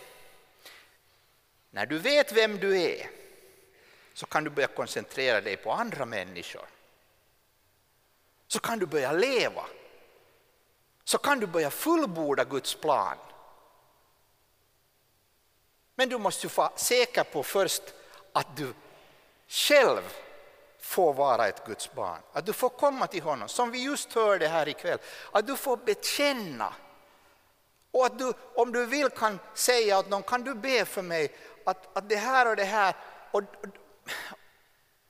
När 1.77 1.87
du 1.87 1.99
vet 1.99 2.33
vem 2.33 2.59
du 2.59 2.81
är 2.83 3.11
så 4.15 4.27
kan 4.27 4.45
du 4.45 4.51
börja 4.51 4.67
koncentrera 4.69 5.41
dig 5.41 5.57
på 5.57 5.73
andra 5.73 6.07
människor. 6.07 6.67
Så 8.47 8.59
kan 8.59 8.79
du 8.79 8.87
börja 8.87 9.13
leva. 9.13 9.65
Så 11.05 11.19
kan 11.19 11.41
du 11.41 11.47
börja 11.47 11.71
fullborda 11.71 12.45
Guds 12.45 12.75
plan. 12.75 13.17
Men 15.95 16.09
du 16.09 16.19
måste 16.19 16.47
ju 16.47 16.53
vara 16.55 16.77
säker 16.77 17.25
på 17.25 17.43
först 17.43 17.83
att 18.33 18.57
du 18.57 18.75
själv 19.49 20.03
får 20.79 21.15
vara 21.15 21.49
ett 21.49 21.67
Guds 21.67 21.93
barn. 21.93 22.21
Att 22.33 22.47
du 22.47 22.53
får 22.53 22.69
komma 22.69 23.07
till 23.07 23.23
honom, 23.23 23.49
som 23.49 23.71
vi 23.71 23.85
just 23.85 24.13
hörde 24.13 24.49
här 24.49 24.69
ikväll. 24.69 24.99
Att 25.33 25.47
du 25.47 25.57
får 25.57 25.77
bekänna. 25.77 26.75
Och 27.91 28.07
att 28.07 28.19
du, 28.19 28.33
om 28.55 28.73
du 28.73 28.87
vill 28.87 29.09
kan 29.09 29.39
säga 29.55 29.99
att 29.99 30.09
någon 30.09 30.23
kan 30.23 30.45
du 30.45 30.55
be 30.55 30.85
för 30.85 31.03
mig 31.03 31.33
att, 31.67 31.97
att 31.97 32.09
det 32.09 32.17
här 32.17 32.51
och 32.51 32.57
det 32.57 32.65
här. 32.65 32.95
Och, 33.31 33.43
och, 33.43 33.69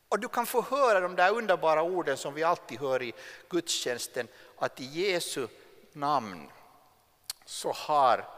och 0.08 0.20
du 0.20 0.28
kan 0.28 0.46
få 0.46 0.62
höra 0.62 1.00
de 1.00 1.16
där 1.16 1.32
underbara 1.32 1.82
orden 1.82 2.16
som 2.16 2.34
vi 2.34 2.42
alltid 2.42 2.80
hör 2.80 3.02
i 3.02 3.14
gudstjänsten. 3.48 4.28
Att 4.58 4.80
i 4.80 4.84
Jesu 4.84 5.48
namn 5.92 6.50
så 7.44 7.72
har 7.72 8.28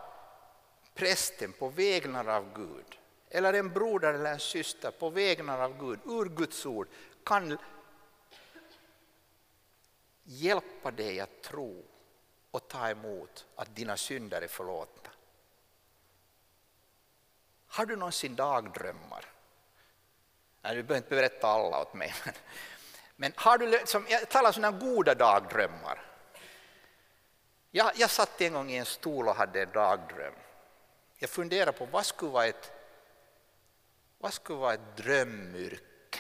prästen 0.95 1.53
på 1.53 1.69
vägnar 1.69 2.29
av 2.29 2.55
Gud 2.55 2.99
eller 3.31 3.53
en 3.53 3.73
broder 3.73 4.15
eller 4.15 4.33
en 4.33 4.41
syster 4.41 4.91
på 4.91 5.11
vägnar 5.11 5.59
av 5.59 5.79
Gud, 5.79 6.01
ur 6.05 6.25
Guds 6.25 6.67
ord, 6.67 6.89
kan 7.25 7.59
hjälpa 10.25 10.91
dig 10.91 11.21
att 11.21 11.43
tro 11.43 11.85
och 12.51 12.69
ta 12.69 12.89
emot 12.89 13.47
att 13.57 13.77
dina 13.77 13.97
synder 13.97 14.43
är 14.43 14.49
förlåtna. 14.49 15.08
Har 17.79 17.87
du 17.87 17.97
någonsin 17.97 18.37
dagdrömmar? 18.37 19.25
Nej, 20.63 20.77
du 20.77 20.83
behöver 20.83 20.97
inte 20.97 21.15
berätta 21.15 21.47
alla 21.47 21.81
åt 21.81 21.95
mig. 21.95 22.15
Men, 22.25 22.35
men 23.17 23.33
har 23.37 23.59
du, 23.59 23.83
som, 23.85 24.07
jag 24.09 24.29
talar 24.29 24.49
om 24.49 24.53
sådana 24.53 24.79
goda 24.79 25.15
dagdrömmar. 25.15 26.03
Jag, 27.71 27.93
jag 27.95 28.11
satt 28.11 28.41
en 28.41 28.53
gång 28.53 28.71
i 28.71 28.77
en 28.77 28.87
stol 28.87 29.29
och 29.29 29.35
hade 29.35 29.63
en 29.63 29.73
dagdröm. 29.73 30.35
Jag 31.19 31.31
funderade 31.31 31.73
på 31.73 31.87
vad 31.87 32.07
skulle 32.07 32.33
vara 32.33 32.47
ett, 32.47 32.73
vad 34.19 34.33
skulle 34.33 34.59
vara 34.59 34.75
ett 34.75 34.97
drömyrke? 34.97 36.19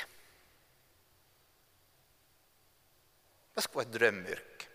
Vad 3.54 3.64
skulle 3.64 3.84
vara 3.84 3.86
ett 3.86 4.00
drömyrke? 4.00 4.66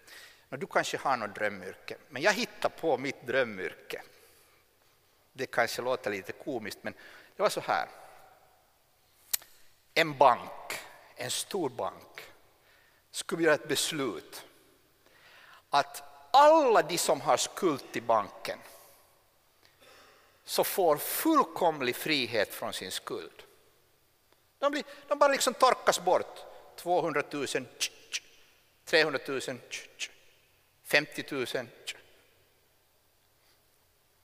Du 0.50 0.67
kanske 0.67 0.98
har 0.98 1.17
något 1.17 1.36
drömyrke, 1.36 1.98
men 2.10 2.22
jag 2.22 2.34
hittar 2.34 2.69
på 2.69 2.98
mitt 2.98 3.28
drömyrke. 3.28 4.02
Det 5.34 5.46
kanske 5.46 5.82
låter 5.82 6.12
lite 6.12 6.32
komiskt, 6.32 6.80
men 6.82 6.93
det 7.36 7.41
var 7.41 7.50
så 7.50 7.62
här. 7.62 7.89
En 9.93 10.17
bank, 10.17 10.80
en 11.15 11.32
stor 11.32 11.69
bank, 11.69 12.22
skulle 13.12 13.43
göra 13.43 13.56
ett 13.56 13.67
beslut 13.67 14.46
att 15.69 16.04
alla 16.32 16.82
de 16.82 16.98
som 16.98 17.22
har 17.22 17.38
skuld 17.38 17.91
till 17.91 18.04
banken 18.04 18.60
så 20.46 20.63
får 20.63 20.98
fullkomlig 20.98 21.96
frihet 21.96 22.54
från 22.54 22.74
sin 22.74 22.91
skuld. 22.91 23.43
De, 24.60 24.72
blir, 24.72 24.84
de 25.08 25.19
bara 25.19 25.32
liksom 25.32 25.54
torkas 25.54 26.00
bort. 26.00 26.39
200 26.76 27.24
000 27.32 27.48
300 28.86 29.19
000, 29.28 29.41
50 30.84 31.26
000. 31.30 31.67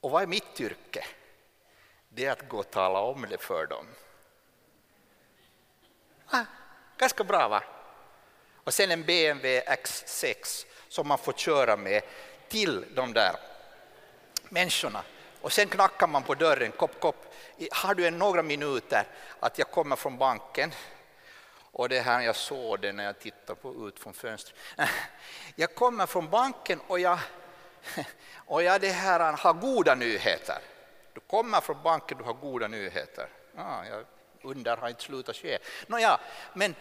Och 0.01 0.11
vad 0.11 0.23
är 0.23 0.27
mitt 0.27 0.61
yrke? 0.61 1.05
Det 2.09 2.25
är 2.25 2.31
att 2.31 2.49
gå 2.49 2.57
och 2.57 2.71
tala 2.71 2.99
om 2.99 3.25
det 3.29 3.37
för 3.37 3.67
dem. 3.67 3.85
Ah, 6.25 6.45
ganska 6.97 7.23
bra 7.23 7.47
va? 7.47 7.63
Och 8.63 8.73
sen 8.73 8.91
en 8.91 9.03
BMW 9.03 9.61
X6 9.61 10.65
som 10.87 11.07
man 11.07 11.17
får 11.17 11.33
köra 11.33 11.77
med 11.77 12.01
till 12.47 12.85
de 12.95 13.13
där 13.13 13.35
människorna. 14.49 15.03
Och 15.41 15.51
sen 15.51 15.67
knackar 15.67 16.07
man 16.07 16.23
på 16.23 16.35
dörren, 16.35 16.71
kopp, 16.71 16.99
kopp. 16.99 17.33
Har 17.71 17.95
du 17.95 18.07
en 18.07 18.17
några 18.17 18.43
minuter 18.43 19.07
att 19.39 19.57
jag 19.57 19.71
kommer 19.71 19.95
från 19.95 20.17
banken 20.17 20.71
och 21.71 21.89
det 21.89 21.99
här 21.99 22.21
jag 22.21 22.35
såg 22.35 22.79
det 22.79 22.91
när 22.91 23.03
jag 23.03 23.19
tittade 23.19 23.59
på, 23.59 23.87
ut 23.87 23.99
från 23.99 24.13
fönstret. 24.13 24.57
Jag 25.55 25.75
kommer 25.75 26.05
från 26.05 26.29
banken 26.29 26.79
och 26.87 26.99
jag, 26.99 27.19
och 28.35 28.63
jag 28.63 28.81
det 28.81 28.91
här, 28.91 29.37
har 29.37 29.53
goda 29.53 29.95
nyheter. 29.95 30.59
Du 31.13 31.19
kommer 31.19 31.61
från 31.61 31.83
banken, 31.83 32.17
du 32.17 32.23
har 32.23 32.33
goda 32.33 32.67
nyheter. 32.67 33.29
Ah, 33.57 33.85
jag 33.85 34.05
under 34.43 34.77
har 34.77 34.89
inte 34.89 35.03
slutat 35.03 35.35
ske. 35.35 35.57
Nåja, 35.87 36.19
men 36.53 36.75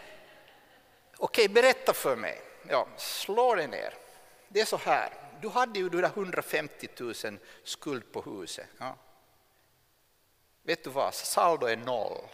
okej, 1.17 1.45
okay, 1.45 1.53
berätta 1.53 1.93
för 1.93 2.15
mig. 2.15 2.41
Ja, 2.67 2.87
slå 2.97 3.55
dig 3.55 3.67
ner. 3.67 3.93
Det 4.47 4.61
är 4.61 4.65
så 4.65 4.77
här, 4.77 5.13
du 5.41 5.49
hade 5.49 5.79
ju 5.79 6.03
150 6.05 6.87
000 6.97 7.13
skuld 7.63 8.11
på 8.11 8.21
huset. 8.21 8.67
Ja. 8.77 8.95
Vet 10.63 10.83
du 10.83 10.89
vad, 10.89 11.13
saldo 11.13 11.65
är 11.67 11.77
noll. 11.77 12.27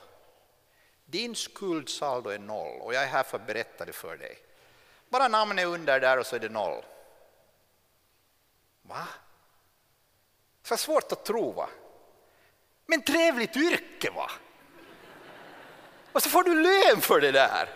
Din 1.06 1.36
skuldsaldo 1.36 2.30
är 2.30 2.40
noll 2.40 2.82
och 2.82 2.94
jag 2.94 3.04
är 3.04 3.08
här 3.08 3.24
för 3.24 3.38
att 3.38 3.48
berätta 3.48 3.86
det 3.86 3.94
för 3.94 4.18
dig. 4.18 4.38
Bara 5.10 5.28
namnet 5.28 5.66
under 5.66 6.00
där 6.00 6.20
och 6.20 6.26
så 6.26 6.36
är 6.36 6.40
det 6.40 6.50
noll. 6.50 6.84
Va? 8.88 9.08
Så 10.64 10.78
svårt 10.78 11.12
att 11.12 11.26
tro 11.26 11.52
va? 11.52 11.70
Men 12.86 13.02
trevligt 13.02 13.56
yrke 13.56 14.12
va? 14.12 14.32
Och 16.12 16.24
så 16.24 16.30
får 16.30 16.44
du 16.44 16.62
lön 16.62 17.02
för 17.02 17.22
det 17.22 17.32
där. 17.32 17.70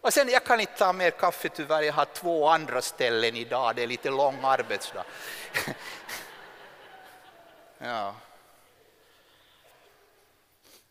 Och 0.00 0.14
sen, 0.14 0.28
jag 0.28 0.44
kan 0.44 0.60
inte 0.60 0.78
ta 0.78 0.92
mer 0.92 1.10
kaffe 1.10 1.48
tyvärr, 1.48 1.82
jag 1.82 1.92
har 1.92 2.04
två 2.04 2.48
andra 2.48 2.82
ställen 2.82 3.36
idag, 3.36 3.76
det 3.76 3.82
är 3.82 3.86
lite 3.86 4.10
lång 4.10 4.38
arbetsdag. 4.44 5.04
ja. 7.78 8.14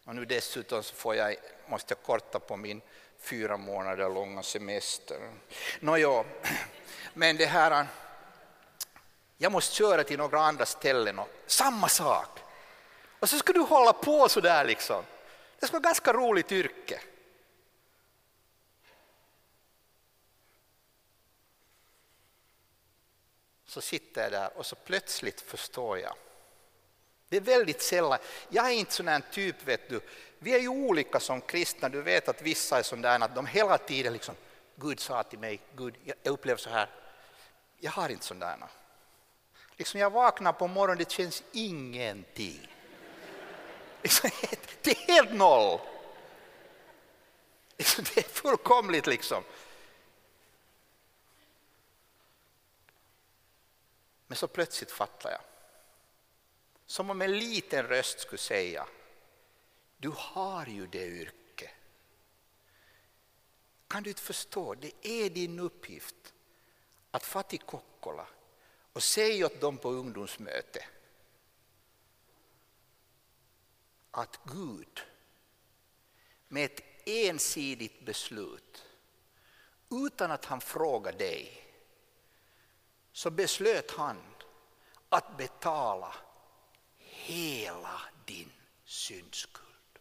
Och 0.06 0.16
nu 0.16 0.26
dessutom 0.26 0.84
så 0.84 0.96
får 0.96 1.16
jag, 1.16 1.36
måste 1.68 1.94
jag 1.94 2.04
korta 2.04 2.40
på 2.40 2.58
min 2.58 2.82
fyra 3.20 3.58
månader 3.58 4.10
långa 4.10 4.44
semester. 4.44 5.34
Nåja, 5.80 6.24
men 7.14 7.38
det 7.38 7.46
här... 7.46 7.88
Jag 9.38 9.52
måste 9.52 9.76
köra 9.76 10.04
till 10.04 10.18
några 10.18 10.40
andra 10.40 10.66
ställen 10.66 11.20
och 11.20 11.30
samma 11.46 11.90
sak. 11.90 12.40
Och 13.20 13.30
så 13.30 13.38
ska 13.38 13.54
du 13.54 13.60
hålla 13.60 13.94
på 13.94 14.30
så 14.30 14.42
där 14.42 14.66
liksom. 14.66 15.04
Det 15.60 15.68
ska 15.68 15.74
vara 15.74 15.84
ganska 15.84 16.14
roligt 16.14 16.52
yrke. 16.52 17.02
så 23.78 23.82
sitter 23.82 24.22
jag 24.22 24.32
där 24.32 24.58
och 24.58 24.66
så 24.66 24.76
plötsligt 24.76 25.42
förstår 25.42 26.00
jag. 26.00 26.14
Det 27.30 27.38
är 27.38 27.42
väldigt 27.42 27.82
sällan. 27.82 28.20
Jag 28.50 28.66
är 28.66 28.72
inte 28.72 28.94
sån 28.94 29.08
här 29.08 29.22
typ, 29.32 29.68
vet 29.68 29.90
du. 29.90 30.02
Vi 30.40 30.54
är 30.54 30.60
ju 30.60 30.68
olika 30.68 31.20
som 31.20 31.42
kristna. 31.42 31.90
Du 31.90 32.02
vet 32.02 32.30
att 32.30 32.42
vissa 32.42 32.80
är 32.80 32.84
sådana 32.84 33.26
att 33.26 33.36
de 33.36 33.46
hela 33.46 33.78
tiden 33.78 34.14
liksom, 34.14 34.36
Gud 34.76 35.00
sa 35.00 35.24
till 35.24 35.40
mig, 35.40 35.60
Gud, 35.76 35.96
jag 36.04 36.16
upplever 36.24 36.58
så 36.58 36.70
här. 36.70 36.90
Jag 37.80 37.92
har 37.92 38.10
inte 38.10 38.26
sådana. 38.26 38.70
Liksom 39.78 40.00
jag 40.00 40.10
vaknar 40.10 40.54
på 40.54 40.68
morgonen, 40.68 40.98
det 40.98 41.12
känns 41.12 41.44
ingenting. 41.52 42.68
Liksom, 44.02 44.30
det 44.82 44.92
är 44.92 45.14
helt 45.14 45.34
noll. 45.34 45.80
Liksom, 47.78 48.06
det 48.14 48.18
är 48.18 48.30
fullkomligt 48.30 49.08
liksom. 49.08 49.44
Men 54.28 54.36
så 54.36 54.48
plötsligt 54.48 54.92
fattar 54.92 55.32
jag. 55.32 55.42
Som 56.86 57.10
om 57.10 57.22
en 57.22 57.40
liten 57.40 57.88
röst 57.88 58.20
skulle 58.20 58.40
säga, 58.40 58.88
du 59.98 60.12
har 60.16 60.66
ju 60.66 60.88
det 60.88 61.08
yrke. 61.08 61.72
Kan 63.88 64.04
du 64.04 64.10
inte 64.10 64.22
förstå, 64.22 64.76
det 64.76 64.92
är 65.02 65.30
din 65.30 65.60
uppgift 65.60 66.34
att 67.12 67.24
få 67.24 67.44
Kokkola 67.44 68.28
och 68.98 69.04
säg 69.04 69.46
åt 69.46 69.62
dem 69.62 69.78
på 69.78 69.90
ungdomsmöte 69.90 70.86
att 74.12 74.40
Gud 74.44 75.02
med 76.48 76.66
ett 76.66 76.82
ensidigt 77.06 78.06
beslut 78.06 78.86
utan 79.92 80.32
att 80.32 80.46
han 80.46 80.62
frågar 80.62 81.14
dig 81.14 81.66
så 83.12 83.32
beslöt 83.32 83.92
han 83.92 84.18
att 85.10 85.38
betala 85.38 86.16
hela 86.98 88.02
din 88.26 88.52
syndskuld. 88.86 90.00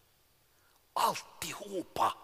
Alltihopa. 0.93 2.15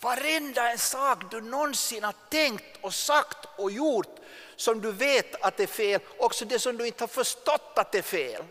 Varenda 0.00 0.72
en 0.72 0.78
sak 0.78 1.30
du 1.30 1.40
någonsin 1.40 2.04
har 2.04 2.16
tänkt 2.30 2.84
och 2.84 2.94
sagt 2.94 3.48
och 3.58 3.70
gjort 3.70 4.11
som 4.56 4.80
du 4.80 4.92
vet 4.92 5.42
att 5.42 5.56
det 5.56 5.62
är 5.62 5.66
fel, 5.66 6.00
också 6.18 6.44
det 6.44 6.58
som 6.58 6.76
du 6.76 6.86
inte 6.86 7.02
har 7.02 7.08
förstått 7.08 7.72
att 7.76 7.92
det 7.92 7.98
är 7.98 8.02
fel. 8.02 8.44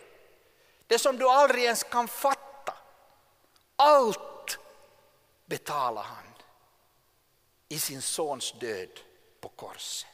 Det 0.87 0.99
som 0.99 1.17
du 1.17 1.29
aldrig 1.29 1.63
ens 1.63 1.83
kan 1.83 2.07
fatta. 2.07 2.73
Allt 3.75 4.59
betalar 5.45 6.03
han 6.03 6.23
i 7.69 7.79
sin 7.79 8.01
sons 8.01 8.53
död 8.59 8.99
på 9.39 9.49
korset. 9.49 10.07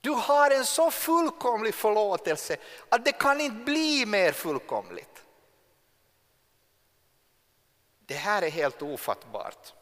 Du 0.00 0.10
har 0.10 0.50
en 0.50 0.66
så 0.66 0.90
fullkomlig 0.90 1.74
förlåtelse 1.74 2.56
att 2.88 3.04
det 3.04 3.12
kan 3.12 3.40
inte 3.40 3.64
bli 3.64 4.06
mer 4.06 4.32
fullkomligt. 4.32 5.22
Det 8.06 8.14
här 8.14 8.42
är 8.42 8.50
helt 8.50 8.82
ofattbart. 8.82 9.72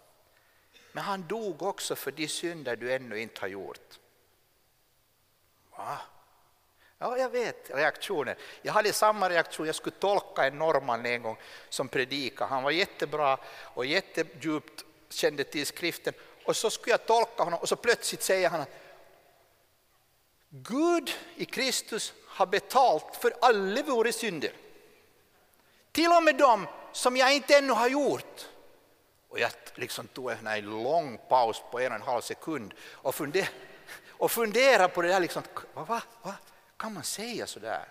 Men 0.96 1.04
han 1.04 1.26
dog 1.28 1.62
också 1.62 1.96
för 1.96 2.10
de 2.10 2.28
synder 2.28 2.76
du 2.76 2.92
ännu 2.92 3.20
inte 3.20 3.40
har 3.40 3.48
gjort. 3.48 3.98
Va? 5.76 5.98
Ja, 6.98 7.18
jag 7.18 7.30
vet 7.30 7.70
reaktionen. 7.70 8.36
Jag 8.62 8.72
hade 8.72 8.92
samma 8.92 9.30
reaktion. 9.30 9.66
Jag 9.66 9.74
skulle 9.74 9.96
tolka 9.96 10.46
en 10.46 10.58
norrman 10.58 11.06
en 11.06 11.22
gång 11.22 11.36
som 11.68 11.88
predikade. 11.88 12.50
Han 12.50 12.62
var 12.62 12.70
jättebra 12.70 13.38
och 13.48 13.86
jättedjupt 13.86 14.84
kände 15.08 15.44
till 15.44 15.66
skriften. 15.66 16.14
Och 16.44 16.56
så 16.56 16.70
skulle 16.70 16.92
jag 16.92 17.06
tolka 17.06 17.42
honom 17.42 17.60
och 17.60 17.68
så 17.68 17.76
plötsligt 17.76 18.22
säger 18.22 18.50
han 18.50 18.60
att 18.60 18.70
Gud 20.48 21.10
i 21.36 21.44
Kristus 21.44 22.12
har 22.26 22.46
betalt 22.46 23.16
för 23.16 23.34
alla 23.40 23.82
våra 23.82 24.12
synder. 24.12 24.52
Till 25.92 26.12
och 26.12 26.22
med 26.22 26.36
de 26.36 26.66
som 26.92 27.16
jag 27.16 27.34
inte 27.34 27.56
ännu 27.56 27.72
har 27.72 27.88
gjort. 27.88 28.48
Och 29.36 29.42
jag 29.42 29.52
liksom 29.74 30.06
tog 30.06 30.30
en 30.30 30.64
lång 30.82 31.18
paus 31.28 31.62
på 31.70 31.80
en 31.80 31.92
och 31.92 31.96
en 31.96 32.02
halv 32.02 32.20
sekund 32.20 32.74
och 32.92 33.14
funderade, 33.14 33.52
och 34.08 34.30
funderade 34.30 34.88
på 34.88 35.02
det 35.02 35.08
där. 35.08 35.20
Liksom, 35.20 35.42
vad, 35.74 35.86
vad, 35.86 36.00
vad 36.22 36.34
kan 36.76 36.94
man 36.94 37.02
säga 37.02 37.46
så 37.46 37.60
där? 37.60 37.88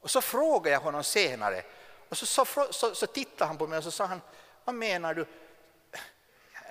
Och 0.00 0.10
så 0.10 0.20
frågade 0.20 0.70
jag 0.70 0.80
honom 0.80 1.04
senare 1.04 1.62
och 2.08 2.18
så, 2.18 2.26
så, 2.26 2.44
så, 2.70 2.94
så 2.94 3.06
tittade 3.06 3.44
han 3.44 3.58
på 3.58 3.66
mig 3.66 3.78
och 3.78 3.84
så 3.84 3.90
sa 3.90 4.04
han, 4.04 4.20
vad 4.64 4.74
menar 4.74 5.14
du? 5.14 5.26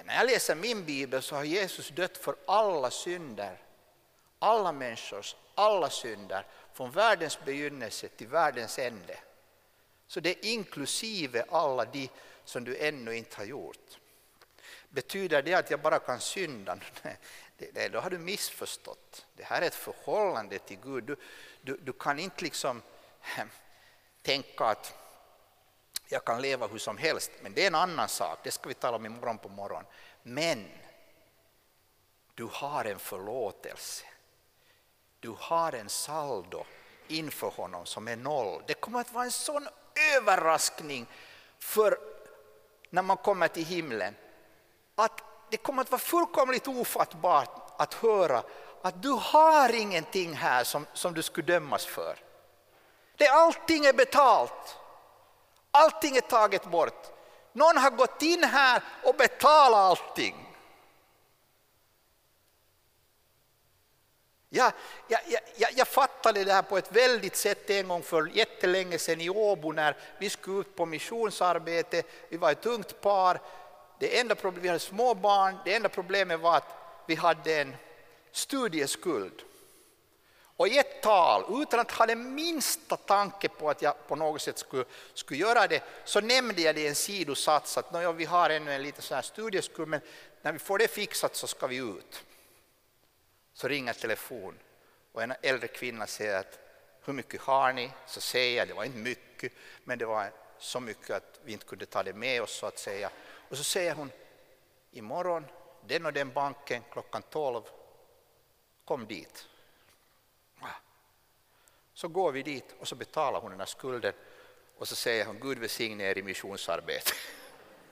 När 0.05 0.15
jag 0.15 0.25
läser 0.25 0.55
min 0.55 0.85
bibel 0.85 1.21
så 1.21 1.35
har 1.35 1.43
Jesus 1.43 1.89
dött 1.89 2.17
för 2.17 2.35
alla 2.47 2.91
synder. 2.91 3.61
Alla 4.39 4.71
människors, 4.71 5.35
alla 5.55 5.89
synder. 5.89 6.45
Från 6.73 6.91
världens 6.91 7.39
begynnelse 7.45 8.07
till 8.07 8.27
världens 8.27 8.79
ände. 8.79 9.17
Så 10.07 10.19
det 10.19 10.29
är 10.29 10.45
inklusive 10.45 11.45
alla 11.51 11.85
de 11.85 12.09
som 12.45 12.63
du 12.63 12.77
ännu 12.77 13.17
inte 13.17 13.37
har 13.37 13.45
gjort. 13.45 13.99
Betyder 14.89 15.41
det 15.41 15.53
att 15.53 15.71
jag 15.71 15.79
bara 15.79 15.99
kan 15.99 16.19
synda? 16.19 16.77
Nej, 17.73 17.89
då 17.89 17.99
har 17.99 18.09
du 18.09 18.17
missförstått. 18.17 19.25
Det 19.33 19.43
här 19.43 19.61
är 19.61 19.65
ett 19.65 19.75
förhållande 19.75 20.59
till 20.59 20.77
Gud. 20.83 21.03
Du, 21.03 21.15
du, 21.61 21.77
du 21.77 21.93
kan 21.93 22.19
inte 22.19 22.43
liksom 22.43 22.81
tänka 24.21 24.65
att 24.65 24.93
jag 26.07 26.25
kan 26.25 26.41
leva 26.41 26.67
hur 26.67 26.77
som 26.77 26.97
helst, 26.97 27.31
men 27.41 27.53
det 27.53 27.63
är 27.63 27.67
en 27.67 27.75
annan 27.75 28.09
sak. 28.09 28.39
Det 28.43 28.51
ska 28.51 28.67
vi 28.67 28.73
tala 28.73 28.97
om 28.97 29.05
imorgon 29.05 29.37
på 29.37 29.49
morgon. 29.49 29.83
Men 30.23 30.67
du 32.35 32.47
har 32.51 32.85
en 32.85 32.99
förlåtelse. 32.99 34.05
Du 35.19 35.35
har 35.37 35.73
en 35.73 35.89
saldo 35.89 36.65
inför 37.07 37.49
honom 37.49 37.85
som 37.85 38.07
är 38.07 38.15
noll. 38.15 38.63
Det 38.67 38.73
kommer 38.73 38.99
att 39.01 39.13
vara 39.13 39.25
en 39.25 39.31
sån 39.31 39.67
överraskning 40.15 41.07
för 41.59 41.97
när 42.91 43.01
man 43.01 43.17
kommer 43.17 43.47
till 43.47 43.65
himlen 43.65 44.15
att 44.95 45.21
det 45.49 45.57
kommer 45.57 45.81
att 45.81 45.91
vara 45.91 45.99
fullkomligt 45.99 46.67
ofattbart 46.67 47.81
att 47.81 47.93
höra 47.93 48.43
att 48.81 49.03
du 49.03 49.09
har 49.09 49.75
ingenting 49.75 50.33
här 50.33 50.63
som, 50.63 50.85
som 50.93 51.13
du 51.13 51.23
skulle 51.23 51.47
dömas 51.47 51.85
för. 51.85 52.15
Det, 53.17 53.27
allting 53.27 53.85
är 53.85 53.93
betalt. 53.93 54.77
Allting 55.71 56.17
är 56.17 56.21
taget 56.21 56.71
bort. 56.71 57.07
Någon 57.53 57.77
har 57.77 57.91
gått 57.91 58.21
in 58.21 58.43
här 58.43 58.83
och 59.03 59.15
betalat 59.15 59.99
allting. 59.99 60.50
Jag, 64.53 64.73
jag, 65.07 65.19
jag, 65.55 65.69
jag 65.75 65.87
fattade 65.87 66.43
det 66.43 66.53
här 66.53 66.61
på 66.61 66.77
ett 66.77 66.91
väldigt 66.91 67.35
sätt 67.35 67.69
en 67.69 67.87
gång 67.87 68.03
för 68.03 68.31
jättelänge 68.33 68.97
sedan 68.97 69.21
i 69.21 69.29
Åbo 69.29 69.71
när 69.71 69.97
vi 70.19 70.29
skulle 70.29 70.59
ut 70.59 70.75
på 70.75 70.85
missionsarbete. 70.85 72.03
Vi 72.29 72.37
var 72.37 72.51
ett 72.51 72.65
ungt 72.65 73.01
par. 73.01 73.41
Det 73.99 74.19
enda 74.19 74.35
problemet, 74.35 74.63
vi 74.63 74.67
hade 74.67 74.79
små 74.79 75.13
barn. 75.13 75.57
Det 75.65 75.75
enda 75.75 75.89
problemet 75.89 76.39
var 76.39 76.57
att 76.57 76.75
vi 77.07 77.15
hade 77.15 77.61
en 77.61 77.75
studieskuld. 78.31 79.41
Och 80.57 80.67
i 80.67 80.77
ett 80.77 81.01
tal, 81.01 81.61
utan 81.61 81.79
att 81.79 81.91
ha 81.91 82.05
den 82.05 82.35
minsta 82.35 82.97
tanke 82.97 83.49
på 83.49 83.69
att 83.69 83.81
jag 83.81 84.07
på 84.07 84.15
något 84.15 84.41
sätt 84.41 84.57
skulle, 84.57 84.85
skulle 85.13 85.39
göra 85.39 85.67
det, 85.67 85.83
så 86.05 86.21
nämnde 86.21 86.61
jag 86.61 86.75
det 86.75 86.81
i 86.81 86.87
en 86.87 86.95
sidosats 86.95 87.77
att 87.77 88.15
vi 88.15 88.25
har 88.25 88.49
ännu 88.49 88.73
en 88.73 88.83
liten 88.83 89.01
sån 89.01 89.15
här 89.15 89.21
studieskuld, 89.21 89.87
men 89.87 90.01
när 90.41 90.51
vi 90.51 90.59
får 90.59 90.77
det 90.77 90.87
fixat 90.87 91.35
så 91.35 91.47
ska 91.47 91.67
vi 91.67 91.75
ut. 91.75 92.23
Så 93.61 93.67
ringer 93.67 93.93
telefon 93.93 94.59
och 95.11 95.23
en 95.23 95.33
äldre 95.41 95.67
kvinna 95.67 96.07
säger 96.07 96.39
att 96.39 96.59
hur 97.05 97.13
mycket 97.13 97.41
har 97.41 97.73
ni? 97.73 97.91
Så 98.05 98.21
säger 98.21 98.57
jag, 98.57 98.67
det 98.67 98.73
var 98.73 98.83
inte 98.83 98.97
mycket, 98.97 99.53
men 99.83 99.99
det 99.99 100.05
var 100.05 100.31
så 100.57 100.79
mycket 100.79 101.09
att 101.09 101.39
vi 101.43 101.53
inte 101.53 101.65
kunde 101.65 101.85
ta 101.85 102.03
det 102.03 102.13
med 102.13 102.41
oss 102.41 102.53
så 102.53 102.65
att 102.65 102.79
säga. 102.79 103.09
Och 103.49 103.57
så 103.57 103.63
säger 103.63 103.95
hon, 103.95 104.11
imorgon, 104.91 105.45
den 105.87 106.05
och 106.05 106.13
den 106.13 106.33
banken 106.33 106.83
klockan 106.91 107.21
12, 107.21 107.61
kom 108.85 109.07
dit. 109.07 109.47
Så 111.93 112.07
går 112.07 112.31
vi 112.31 112.43
dit 112.43 112.75
och 112.79 112.87
så 112.87 112.95
betalar 112.95 113.39
hon 113.41 113.51
den 113.51 113.59
här 113.59 113.67
skulden 113.67 114.13
och 114.77 114.87
så 114.87 114.95
säger 114.95 115.25
hon 115.25 115.39
Gud 115.39 115.59
välsigne 115.59 116.03
er 116.03 116.17
i 116.17 116.23
missionsarbete. 116.23 117.11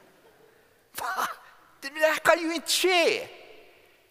Va? 0.92 1.28
Det 1.82 1.90
där 1.90 2.16
kan 2.16 2.40
ju 2.40 2.56
inte 2.56 2.72
ske! 2.72 3.28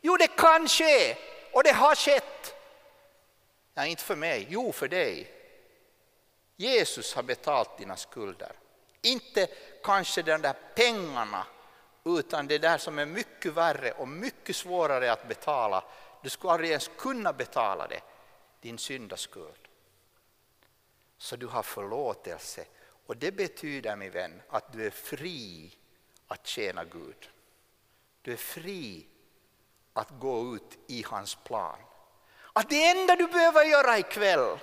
Jo, 0.00 0.16
det 0.16 0.36
kan 0.36 0.68
ske 0.68 1.16
och 1.58 1.64
det 1.64 1.72
har 1.72 1.94
skett. 1.94 2.54
Ja, 3.74 3.86
inte 3.86 4.02
för 4.02 4.16
mig, 4.16 4.46
jo 4.50 4.72
för 4.72 4.88
dig. 4.88 5.32
Jesus 6.56 7.14
har 7.14 7.22
betalt 7.22 7.78
dina 7.78 7.96
skulder. 7.96 8.52
Inte 9.02 9.46
kanske 9.82 10.22
de 10.22 10.38
där 10.38 10.56
pengarna 10.74 11.46
utan 12.04 12.46
det 12.46 12.58
där 12.58 12.78
som 12.78 12.98
är 12.98 13.06
mycket 13.06 13.52
värre 13.52 13.92
och 13.92 14.08
mycket 14.08 14.56
svårare 14.56 15.12
att 15.12 15.28
betala. 15.28 15.84
Du 16.22 16.28
skulle 16.30 16.52
aldrig 16.52 16.70
ens 16.70 16.90
kunna 16.98 17.32
betala 17.32 17.86
det, 17.86 18.00
din 18.60 18.78
syndaskuld. 18.78 19.68
Så 21.16 21.36
du 21.36 21.46
har 21.46 21.62
förlåtelse 21.62 22.64
och 23.06 23.16
det 23.16 23.32
betyder 23.32 23.96
min 23.96 24.10
vän 24.10 24.42
att 24.48 24.72
du 24.72 24.86
är 24.86 24.90
fri 24.90 25.72
att 26.28 26.46
tjäna 26.46 26.84
Gud. 26.84 27.30
Du 28.22 28.32
är 28.32 28.36
fri 28.36 29.06
att 29.98 30.10
gå 30.20 30.56
ut 30.56 30.78
i 30.86 31.04
hans 31.06 31.34
plan. 31.34 31.78
Att 32.52 32.70
det 32.70 32.86
enda 32.86 33.16
du 33.16 33.26
behöver 33.26 33.64
göra 33.64 33.98
ikväll 33.98 34.58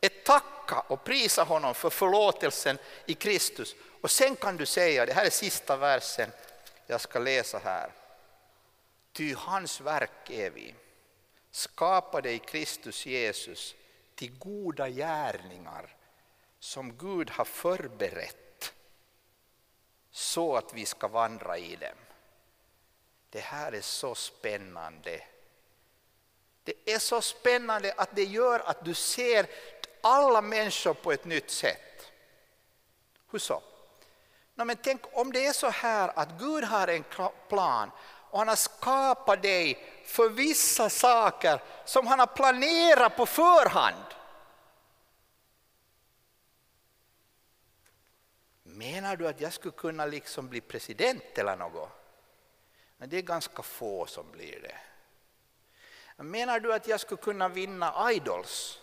är 0.00 0.08
tacka 0.24 0.80
och 0.80 1.04
prisa 1.04 1.42
honom 1.42 1.74
för 1.74 1.90
förlåtelsen 1.90 2.78
i 3.06 3.14
Kristus. 3.14 3.74
Och 4.00 4.10
sen 4.10 4.36
kan 4.36 4.56
du 4.56 4.66
säga, 4.66 5.06
det 5.06 5.12
här 5.12 5.24
är 5.24 5.30
sista 5.30 5.76
versen 5.76 6.30
jag 6.86 7.00
ska 7.00 7.18
läsa 7.18 7.58
här. 7.58 7.92
Ty 9.12 9.34
hans 9.34 9.80
verk 9.80 10.30
är 10.30 10.50
vi, 10.50 10.74
skapade 11.50 12.32
i 12.32 12.38
Kristus 12.38 13.06
Jesus 13.06 13.74
till 14.14 14.38
goda 14.38 14.88
gärningar 14.88 15.96
som 16.58 16.96
Gud 16.96 17.30
har 17.30 17.44
förberett 17.44 18.72
så 20.10 20.56
att 20.56 20.74
vi 20.74 20.86
ska 20.86 21.08
vandra 21.08 21.58
i 21.58 21.76
dem. 21.76 21.96
Det 23.30 23.40
här 23.40 23.72
är 23.72 23.80
så 23.80 24.14
spännande. 24.14 25.22
Det 26.64 26.92
är 26.92 26.98
så 26.98 27.20
spännande 27.20 27.94
att 27.96 28.16
det 28.16 28.24
gör 28.24 28.60
att 28.60 28.84
du 28.84 28.94
ser 28.94 29.46
alla 30.00 30.42
människor 30.42 30.94
på 30.94 31.12
ett 31.12 31.24
nytt 31.24 31.50
sätt. 31.50 32.12
Hur 33.30 33.38
så? 33.38 33.62
No, 34.54 34.64
men 34.64 34.76
tänk 34.76 35.00
om 35.12 35.32
det 35.32 35.46
är 35.46 35.52
så 35.52 35.68
här 35.68 36.12
att 36.14 36.28
Gud 36.38 36.64
har 36.64 36.88
en 36.88 37.04
plan 37.48 37.90
och 38.30 38.38
han 38.38 38.48
har 38.48 38.56
skapat 38.56 39.42
dig 39.42 39.86
för 40.04 40.28
vissa 40.28 40.90
saker 40.90 41.62
som 41.84 42.06
han 42.06 42.18
har 42.18 42.26
planerat 42.26 43.16
på 43.16 43.26
förhand. 43.26 44.04
Menar 48.62 49.16
du 49.16 49.28
att 49.28 49.40
jag 49.40 49.52
skulle 49.52 49.74
kunna 49.74 50.06
liksom 50.06 50.48
bli 50.48 50.60
president 50.60 51.38
eller 51.38 51.56
något? 51.56 51.99
Men 53.00 53.08
det 53.08 53.16
är 53.16 53.22
ganska 53.22 53.62
få 53.62 54.06
som 54.06 54.30
blir 54.30 54.60
det. 54.60 54.78
Menar 56.22 56.60
du 56.60 56.74
att 56.74 56.88
jag 56.88 57.00
skulle 57.00 57.20
kunna 57.20 57.48
vinna 57.48 58.12
Idols? 58.12 58.80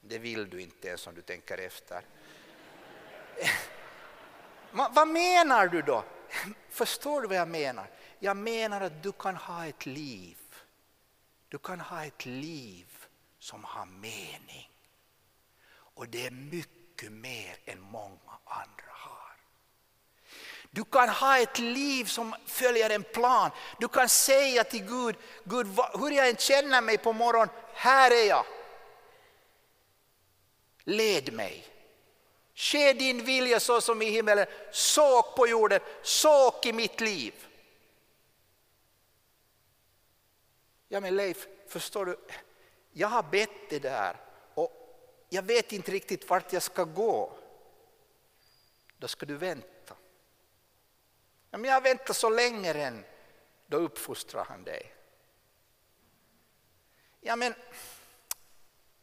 Det 0.00 0.18
vill 0.18 0.50
du 0.50 0.60
inte 0.60 0.88
ens 0.88 1.06
om 1.06 1.14
du 1.14 1.22
tänker 1.22 1.58
efter. 1.58 2.04
vad 4.90 5.08
menar 5.08 5.66
du 5.66 5.82
då? 5.82 6.04
Förstår 6.68 7.22
du 7.22 7.28
vad 7.28 7.36
jag 7.36 7.48
menar? 7.48 7.90
Jag 8.18 8.36
menar 8.36 8.80
att 8.80 9.02
du 9.02 9.12
kan 9.12 9.36
ha 9.36 9.66
ett 9.66 9.86
liv. 9.86 10.38
Du 11.48 11.58
kan 11.58 11.80
ha 11.80 12.04
ett 12.04 12.26
liv 12.26 13.06
som 13.38 13.64
har 13.64 13.86
mening. 13.86 14.70
Och 15.70 16.08
det 16.08 16.26
är 16.26 16.30
mycket 16.30 17.12
mer 17.12 17.56
än 17.64 17.80
många 17.80 18.38
andra. 18.44 18.89
Du 20.70 20.84
kan 20.84 21.08
ha 21.08 21.38
ett 21.38 21.58
liv 21.58 22.04
som 22.04 22.34
följer 22.46 22.90
en 22.90 23.02
plan. 23.02 23.50
Du 23.78 23.88
kan 23.88 24.08
säga 24.08 24.64
till 24.64 24.84
Gud, 24.84 25.16
Gud 25.44 25.66
hur 26.00 26.10
jag 26.10 26.28
än 26.28 26.36
känner 26.36 26.80
mig 26.80 26.98
på 26.98 27.12
morgonen, 27.12 27.48
här 27.74 28.10
är 28.10 28.28
jag. 28.28 28.44
Led 30.84 31.32
mig. 31.32 31.66
Ske 32.54 32.92
din 32.92 33.24
vilja 33.24 33.60
så 33.60 33.80
som 33.80 34.02
i 34.02 34.10
himmelen, 34.10 34.46
såk 34.72 35.36
på 35.36 35.46
jorden, 35.46 35.80
såk 36.02 36.66
i 36.66 36.72
mitt 36.72 37.00
liv. 37.00 37.34
Ja 40.88 41.00
men 41.00 41.16
Leif, 41.16 41.46
förstår 41.68 42.06
du, 42.06 42.16
jag 42.92 43.08
har 43.08 43.22
bett 43.22 43.70
det 43.70 43.78
där 43.78 44.16
och 44.54 44.72
jag 45.28 45.42
vet 45.42 45.72
inte 45.72 45.92
riktigt 45.92 46.30
vart 46.30 46.52
jag 46.52 46.62
ska 46.62 46.84
gå. 46.84 47.32
Då 48.98 49.08
ska 49.08 49.26
du 49.26 49.36
vänta. 49.36 49.79
Ja, 51.50 51.58
men 51.58 51.64
jag 51.64 51.76
har 51.76 51.80
väntat 51.80 52.16
så 52.16 52.30
länge 52.30 52.74
än, 52.74 53.04
då 53.66 53.76
uppfostrar 53.76 54.44
han 54.44 54.64
dig. 54.64 54.94
Ja 57.20 57.36
men, 57.36 57.54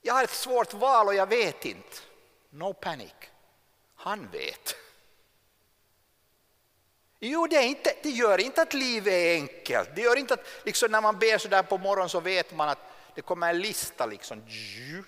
jag 0.02 0.14
har 0.14 0.24
ett 0.24 0.30
svårt 0.30 0.74
val 0.74 1.08
och 1.08 1.16
jag 1.16 1.28
vet 1.28 1.66
inte. 1.66 1.98
No 2.50 2.74
panic. 2.74 3.14
Han 3.96 4.30
vet. 4.32 4.76
Jo, 7.20 7.48
det, 7.48 7.64
inte, 7.64 7.94
det, 8.04 8.10
gör 8.10 8.38
inte 8.38 8.62
att 8.62 8.74
livet 8.74 9.14
är 9.14 9.34
enkelt. 9.34 9.90
Det 9.96 10.02
gör 10.02 10.16
inte 10.16 10.34
att 10.34 10.48
liksom 10.66 10.92
när 10.92 11.02
man 11.02 11.20
ber 11.20 11.38
så 11.38 11.48
där 11.48 11.64
på 11.64 11.78
morgonen 11.78 12.10
så 12.10 12.20
vet 12.20 12.56
man 12.56 12.70
att 12.70 12.80
det 13.16 13.22
kommer 13.22 13.50
en 13.50 13.60
lista. 13.60 14.06
Liksom, 14.06 14.44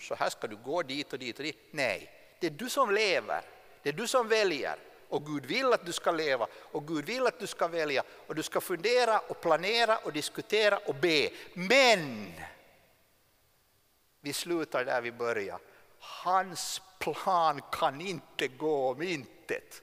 så 0.01 0.15
här 0.15 0.29
ska 0.29 0.47
du 0.47 0.55
gå 0.55 0.83
dit 0.83 1.13
och 1.13 1.19
dit 1.19 1.37
och 1.37 1.43
dit. 1.43 1.57
Nej, 1.71 2.11
det 2.39 2.47
är 2.47 2.51
du 2.51 2.69
som 2.69 2.91
lever. 2.91 3.41
Det 3.83 3.89
är 3.89 3.93
du 3.93 4.07
som 4.07 4.27
väljer. 4.27 4.75
Och 5.09 5.25
Gud 5.25 5.45
vill 5.45 5.73
att 5.73 5.85
du 5.85 5.93
ska 5.93 6.11
leva 6.11 6.47
och 6.71 6.87
Gud 6.87 7.05
vill 7.05 7.27
att 7.27 7.39
du 7.39 7.47
ska 7.47 7.67
välja. 7.67 8.03
Och 8.27 8.35
du 8.35 8.43
ska 8.43 8.61
fundera 8.61 9.19
och 9.19 9.41
planera 9.41 9.97
och 9.97 10.13
diskutera 10.13 10.77
och 10.77 10.95
be. 10.95 11.29
Men 11.53 12.33
vi 14.21 14.33
slutar 14.33 14.85
där 14.85 15.01
vi 15.01 15.11
börjar. 15.11 15.59
Hans 15.99 16.81
plan 16.99 17.61
kan 17.71 18.01
inte 18.01 18.47
gå 18.47 18.89
om 18.89 19.01
intet. 19.01 19.81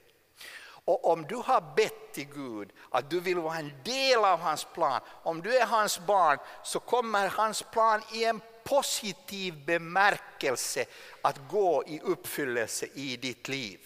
Och 0.87 1.11
om 1.11 1.23
du 1.23 1.35
har 1.35 1.73
bett 1.75 2.13
till 2.13 2.27
Gud 2.33 2.71
att 2.89 3.09
du 3.09 3.19
vill 3.19 3.37
vara 3.37 3.57
en 3.57 3.71
del 3.83 4.25
av 4.25 4.39
hans 4.39 4.67
plan, 4.73 5.01
om 5.23 5.41
du 5.41 5.57
är 5.57 5.65
hans 5.65 5.99
barn 5.99 6.37
så 6.63 6.79
kommer 6.79 7.27
hans 7.27 7.63
plan 7.63 8.01
i 8.13 8.23
en 8.23 8.41
positiv 8.63 9.65
bemärkelse 9.65 10.85
att 11.21 11.39
gå 11.49 11.83
i 11.87 11.99
uppfyllelse 11.99 12.85
i 12.93 13.17
ditt 13.17 13.47
liv. 13.47 13.79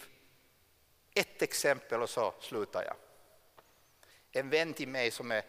Ett 1.14 1.42
exempel 1.42 2.02
och 2.02 2.10
så 2.10 2.34
slutar 2.40 2.84
jag. 2.84 2.96
En 4.32 4.50
vän 4.50 4.74
till 4.74 4.88
mig 4.88 5.10
som 5.10 5.32
är 5.32 5.42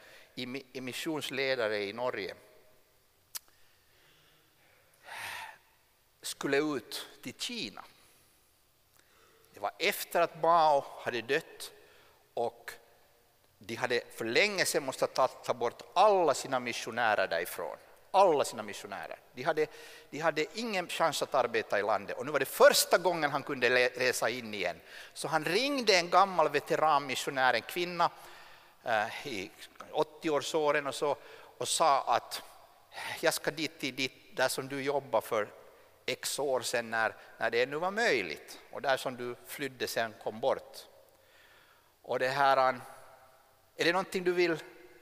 missionsledare 0.82 1.84
i 1.84 1.94
Norge 1.94 2.36
skulle 6.22 6.58
ut 6.58 7.08
till 7.22 7.34
Kina. 7.38 7.84
Det 9.54 9.60
var 9.60 9.72
efter 9.80 10.22
att 10.22 10.42
Mao 10.42 10.86
hade 11.00 11.22
dött 11.22 11.72
och 12.34 12.72
de 13.58 13.76
hade 13.76 14.02
för 14.16 14.26
länge 14.26 14.66
sedan 14.66 14.86
måste 14.86 15.08
ta, 15.08 15.28
ta 15.28 15.54
bort 15.54 15.82
alla 15.94 16.34
sina 16.34 16.60
missionärer 16.60 17.28
därifrån. 17.28 17.78
Alla 18.16 18.46
sina 18.46 18.64
missionärer. 18.64 19.20
De 19.34 19.44
hade, 19.44 19.68
de 20.10 20.20
hade 20.20 20.46
ingen 20.54 20.88
chans 20.88 21.22
att 21.22 21.36
arbeta 21.36 21.80
i 21.80 21.82
landet 21.82 22.18
och 22.18 22.26
nu 22.26 22.32
var 22.32 22.40
det 22.40 22.46
första 22.46 22.98
gången 22.98 23.32
han 23.32 23.44
kunde 23.44 23.70
resa 23.70 24.30
in 24.30 24.54
igen. 24.54 24.82
Så 25.14 25.28
han 25.28 25.46
ringde 25.46 25.96
en 25.96 26.10
gammal 26.10 26.50
veteranmissionär, 26.50 27.54
en 27.54 27.62
kvinna 27.62 28.12
eh, 28.84 29.28
i 29.28 29.52
80-årsåren 29.92 30.88
och, 30.88 30.96
så, 30.96 31.18
och 31.58 31.68
sa 31.68 32.02
att 32.02 32.42
jag 33.20 33.34
ska 33.34 33.52
dit 33.52 33.80
till 33.80 33.96
dit, 33.96 34.36
där 34.36 34.48
som 34.48 34.68
du 34.68 34.84
jobbar 34.84 35.22
för 35.22 35.48
x 36.06 36.40
år 36.40 36.62
sedan 36.62 36.90
när, 36.90 37.16
när 37.38 37.50
det 37.50 37.64
ännu 37.64 37.76
var 37.76 37.92
möjligt 37.92 38.60
och 38.72 38.82
där 38.82 38.98
som 38.98 39.18
du 39.18 39.36
flydde 39.48 39.88
sen 39.88 40.14
kom 40.24 40.40
bort. 40.40 40.78
Och 42.02 42.20
det 42.20 42.28
här, 42.28 42.58
är 43.76 43.86
det 43.86 43.92
någonting 43.92 44.24
du 44.24 44.32
vill 44.32 44.58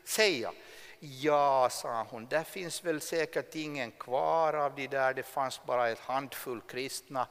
säga? 0.05 0.51
Ja, 1.03 1.69
sa 1.71 2.03
hon, 2.09 2.25
där 2.25 2.43
finns 2.43 2.83
väl 2.83 3.01
säkert 3.01 3.55
ingen 3.55 3.91
kvar 3.91 4.53
av 4.53 4.75
de 4.75 4.87
där, 4.87 5.13
det 5.13 5.23
fanns 5.23 5.63
bara 5.65 5.89
ett 5.89 5.99
handfull 5.99 6.61
kristna, 6.61 7.27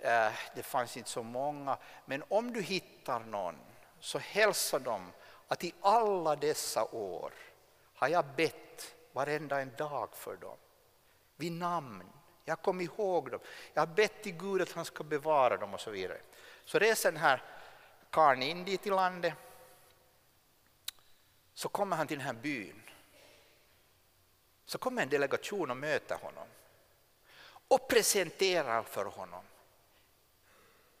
eh, 0.00 0.32
det 0.54 0.62
fanns 0.62 0.96
inte 0.96 1.10
så 1.10 1.22
många. 1.22 1.78
Men 2.04 2.24
om 2.28 2.52
du 2.52 2.62
hittar 2.62 3.20
någon 3.20 3.56
så 4.00 4.18
hälsa 4.18 4.78
dem 4.78 5.12
att 5.48 5.64
i 5.64 5.74
alla 5.80 6.36
dessa 6.36 6.84
år 6.84 7.32
har 7.94 8.08
jag 8.08 8.24
bett 8.36 8.94
varenda 9.12 9.60
en 9.60 9.74
dag 9.76 10.08
för 10.14 10.36
dem, 10.36 10.56
vid 11.36 11.52
namn 11.52 12.12
jag 12.44 12.62
kom 12.62 12.80
ihåg 12.80 13.30
dem. 13.30 13.40
Jag 13.74 13.82
har 13.82 13.94
bett 13.94 14.22
till 14.22 14.32
Gud 14.32 14.62
att 14.62 14.72
han 14.72 14.84
ska 14.84 15.04
bevara 15.04 15.56
dem 15.56 15.74
och 15.74 15.80
så 15.80 15.90
vidare. 15.90 16.20
Så 16.64 16.78
reser 16.78 17.12
den 17.12 17.20
här 17.20 17.42
karln 18.10 18.42
in 18.42 18.64
dit 18.64 18.86
i 18.86 18.90
landet. 18.90 19.34
Så 21.54 21.68
kommer 21.68 21.96
han 21.96 22.06
till 22.06 22.18
den 22.18 22.26
här 22.26 22.34
byn. 22.34 22.81
Så 24.66 24.78
kommer 24.78 25.02
en 25.02 25.08
delegation 25.08 25.70
och 25.70 25.76
möter 25.76 26.14
honom. 26.14 26.46
Och 27.68 27.88
presenterar 27.88 28.82
för 28.82 29.04
honom 29.04 29.44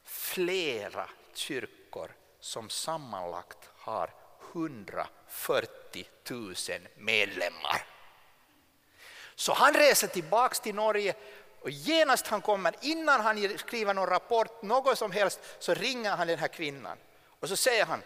flera 0.04 1.08
kyrkor 1.34 2.12
som 2.40 2.70
sammanlagt 2.70 3.70
har 3.76 4.10
140 4.52 6.06
000 6.30 6.54
medlemmar. 6.96 7.86
Så 9.34 9.52
han 9.52 9.74
reser 9.74 10.08
tillbaks 10.08 10.60
till 10.60 10.74
Norge 10.74 11.14
och 11.60 11.70
genast 11.70 12.26
han 12.26 12.40
kommer, 12.40 12.74
innan 12.80 13.20
han 13.20 13.58
skriver 13.58 13.94
någon 13.94 14.06
rapport, 14.08 14.62
något 14.62 14.98
som 14.98 15.10
helst, 15.10 15.40
så 15.58 15.74
ringer 15.74 16.10
han 16.10 16.26
den 16.26 16.38
här 16.38 16.48
kvinnan 16.48 16.98
och 17.40 17.48
så 17.48 17.56
säger 17.56 17.84
han, 17.84 18.02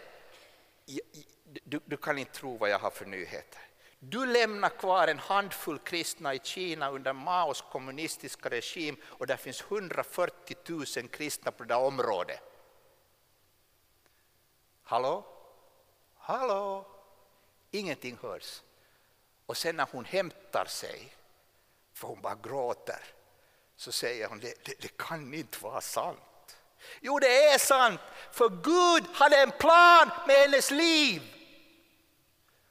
du, 1.63 1.79
du 1.85 1.97
kan 1.97 2.17
inte 2.17 2.31
tro 2.31 2.57
vad 2.57 2.69
jag 2.69 2.79
har 2.79 2.89
för 2.89 3.05
nyheter. 3.05 3.61
Du 3.99 4.25
lämnar 4.25 4.69
kvar 4.69 5.07
en 5.07 5.19
handfull 5.19 5.79
kristna 5.79 6.33
i 6.33 6.39
Kina 6.43 6.91
under 6.91 7.13
Maos 7.13 7.63
kommunistiska 7.71 8.49
regim 8.49 8.97
och 9.03 9.27
där 9.27 9.37
finns 9.37 9.61
140 9.61 10.55
000 10.65 11.07
kristna 11.07 11.51
på 11.51 11.63
det 11.63 11.75
området. 11.75 12.41
Hallå? 14.83 15.25
Hallå? 16.17 16.85
Ingenting 17.71 18.17
hörs. 18.21 18.61
Och 19.45 19.57
sen 19.57 19.75
när 19.75 19.87
hon 19.91 20.05
hämtar 20.05 20.65
sig, 20.65 21.15
för 21.93 22.07
hon 22.07 22.21
bara 22.21 22.35
gråter, 22.35 23.03
så 23.75 23.91
säger 23.91 24.27
hon 24.27 24.39
det, 24.39 24.65
det, 24.65 24.73
det 24.79 24.97
kan 24.97 25.33
inte 25.33 25.63
vara 25.63 25.81
sant. 25.81 26.57
Jo, 27.01 27.19
det 27.19 27.43
är 27.43 27.57
sant, 27.57 27.99
för 28.31 28.49
Gud 28.49 29.09
hade 29.13 29.37
en 29.37 29.51
plan 29.51 30.09
med 30.27 30.35
hennes 30.35 30.71
liv. 30.71 31.36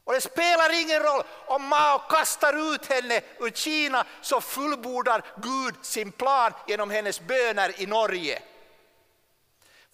Och 0.06 0.12
det 0.12 0.20
spelar 0.20 0.82
ingen 0.82 1.02
roll 1.02 1.22
om 1.46 1.64
Mao 1.68 1.98
kastar 1.98 2.74
ut 2.74 2.86
henne 2.86 3.20
ur 3.38 3.50
Kina 3.50 4.04
så 4.20 4.40
fullbordar 4.40 5.24
Gud 5.36 5.74
sin 5.82 6.12
plan 6.12 6.52
genom 6.66 6.90
hennes 6.90 7.20
böner 7.20 7.80
i 7.80 7.86
Norge. 7.86 8.42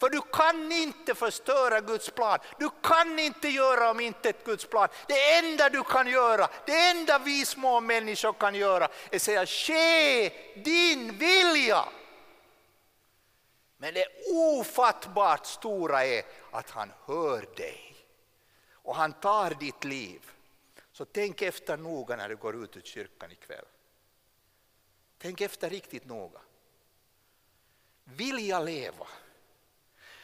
För 0.01 0.09
du 0.09 0.21
kan 0.21 0.73
inte 0.73 1.15
förstöra 1.15 1.81
Guds 1.81 2.11
plan. 2.11 2.39
Du 2.59 2.71
kan 2.83 3.19
inte 3.19 3.49
göra 3.49 3.91
om 3.91 4.01
inte 4.01 4.29
ett 4.29 4.45
Guds 4.45 4.65
plan. 4.65 4.89
Det 5.07 5.35
enda 5.35 5.69
du 5.69 5.83
kan 5.83 6.07
göra, 6.07 6.49
det 6.67 6.89
enda 6.89 7.19
vi 7.19 7.45
små 7.47 7.81
människor 7.81 8.33
kan 8.33 8.55
göra 8.55 8.89
är 9.11 9.17
att 9.17 9.23
säga 9.23 9.47
ske 9.47 10.29
din 10.65 11.19
vilja. 11.19 11.85
Men 13.79 13.95
det 13.95 14.07
ofattbart 14.33 15.47
stora 15.47 16.05
är 16.05 16.23
att 16.53 16.71
han 16.71 16.93
hör 17.07 17.47
dig 17.57 17.92
och 18.83 18.95
han 18.95 19.13
tar 19.13 19.51
ditt 19.51 19.85
liv. 19.85 20.31
Så 20.93 21.05
tänk 21.05 21.43
efter 21.43 21.77
noga 21.77 22.17
när 22.17 22.29
du 22.29 22.37
går 22.37 22.65
ut 22.65 22.77
ur 22.77 22.81
kyrkan 22.81 23.33
ikväll. 23.33 23.65
Tänk 25.19 25.41
efter 25.41 25.71
riktigt 25.71 26.05
noga. 26.05 26.41
Vill 28.05 28.49
jag 28.49 28.65
leva 28.65 29.07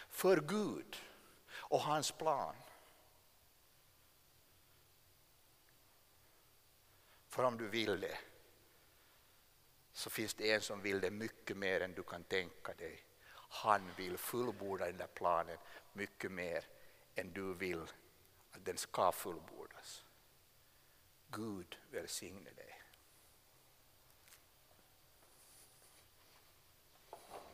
för 0.09 0.41
Gud 0.41 0.97
och 1.51 1.81
hans 1.81 2.13
plan? 2.13 2.57
För 7.29 7.43
om 7.43 7.59
du 7.59 7.69
vill 7.69 8.01
det 8.01 8.19
så 9.93 10.11
finns 10.11 10.35
det 10.35 10.53
en 10.53 10.61
som 10.61 10.83
vill 10.83 11.01
det 11.01 11.11
mycket 11.11 11.57
mer 11.57 11.81
än 11.81 11.95
du 11.95 12.03
kan 12.03 12.25
tänka 12.25 12.75
dig. 12.75 13.05
Han 13.51 13.91
vill 13.97 14.19
fullborda 14.19 14.87
den 14.87 14.97
där 14.97 15.07
planen 15.07 15.59
mycket 15.93 16.33
mer 16.33 16.65
än 17.15 17.33
du 17.33 17.55
vill 17.55 17.87
att 18.51 18.65
den 18.65 18.77
ska 18.79 19.13
fullbordas. 19.13 20.05
Gud 21.29 21.79
välsigne 21.91 22.51
dig. 22.51 22.78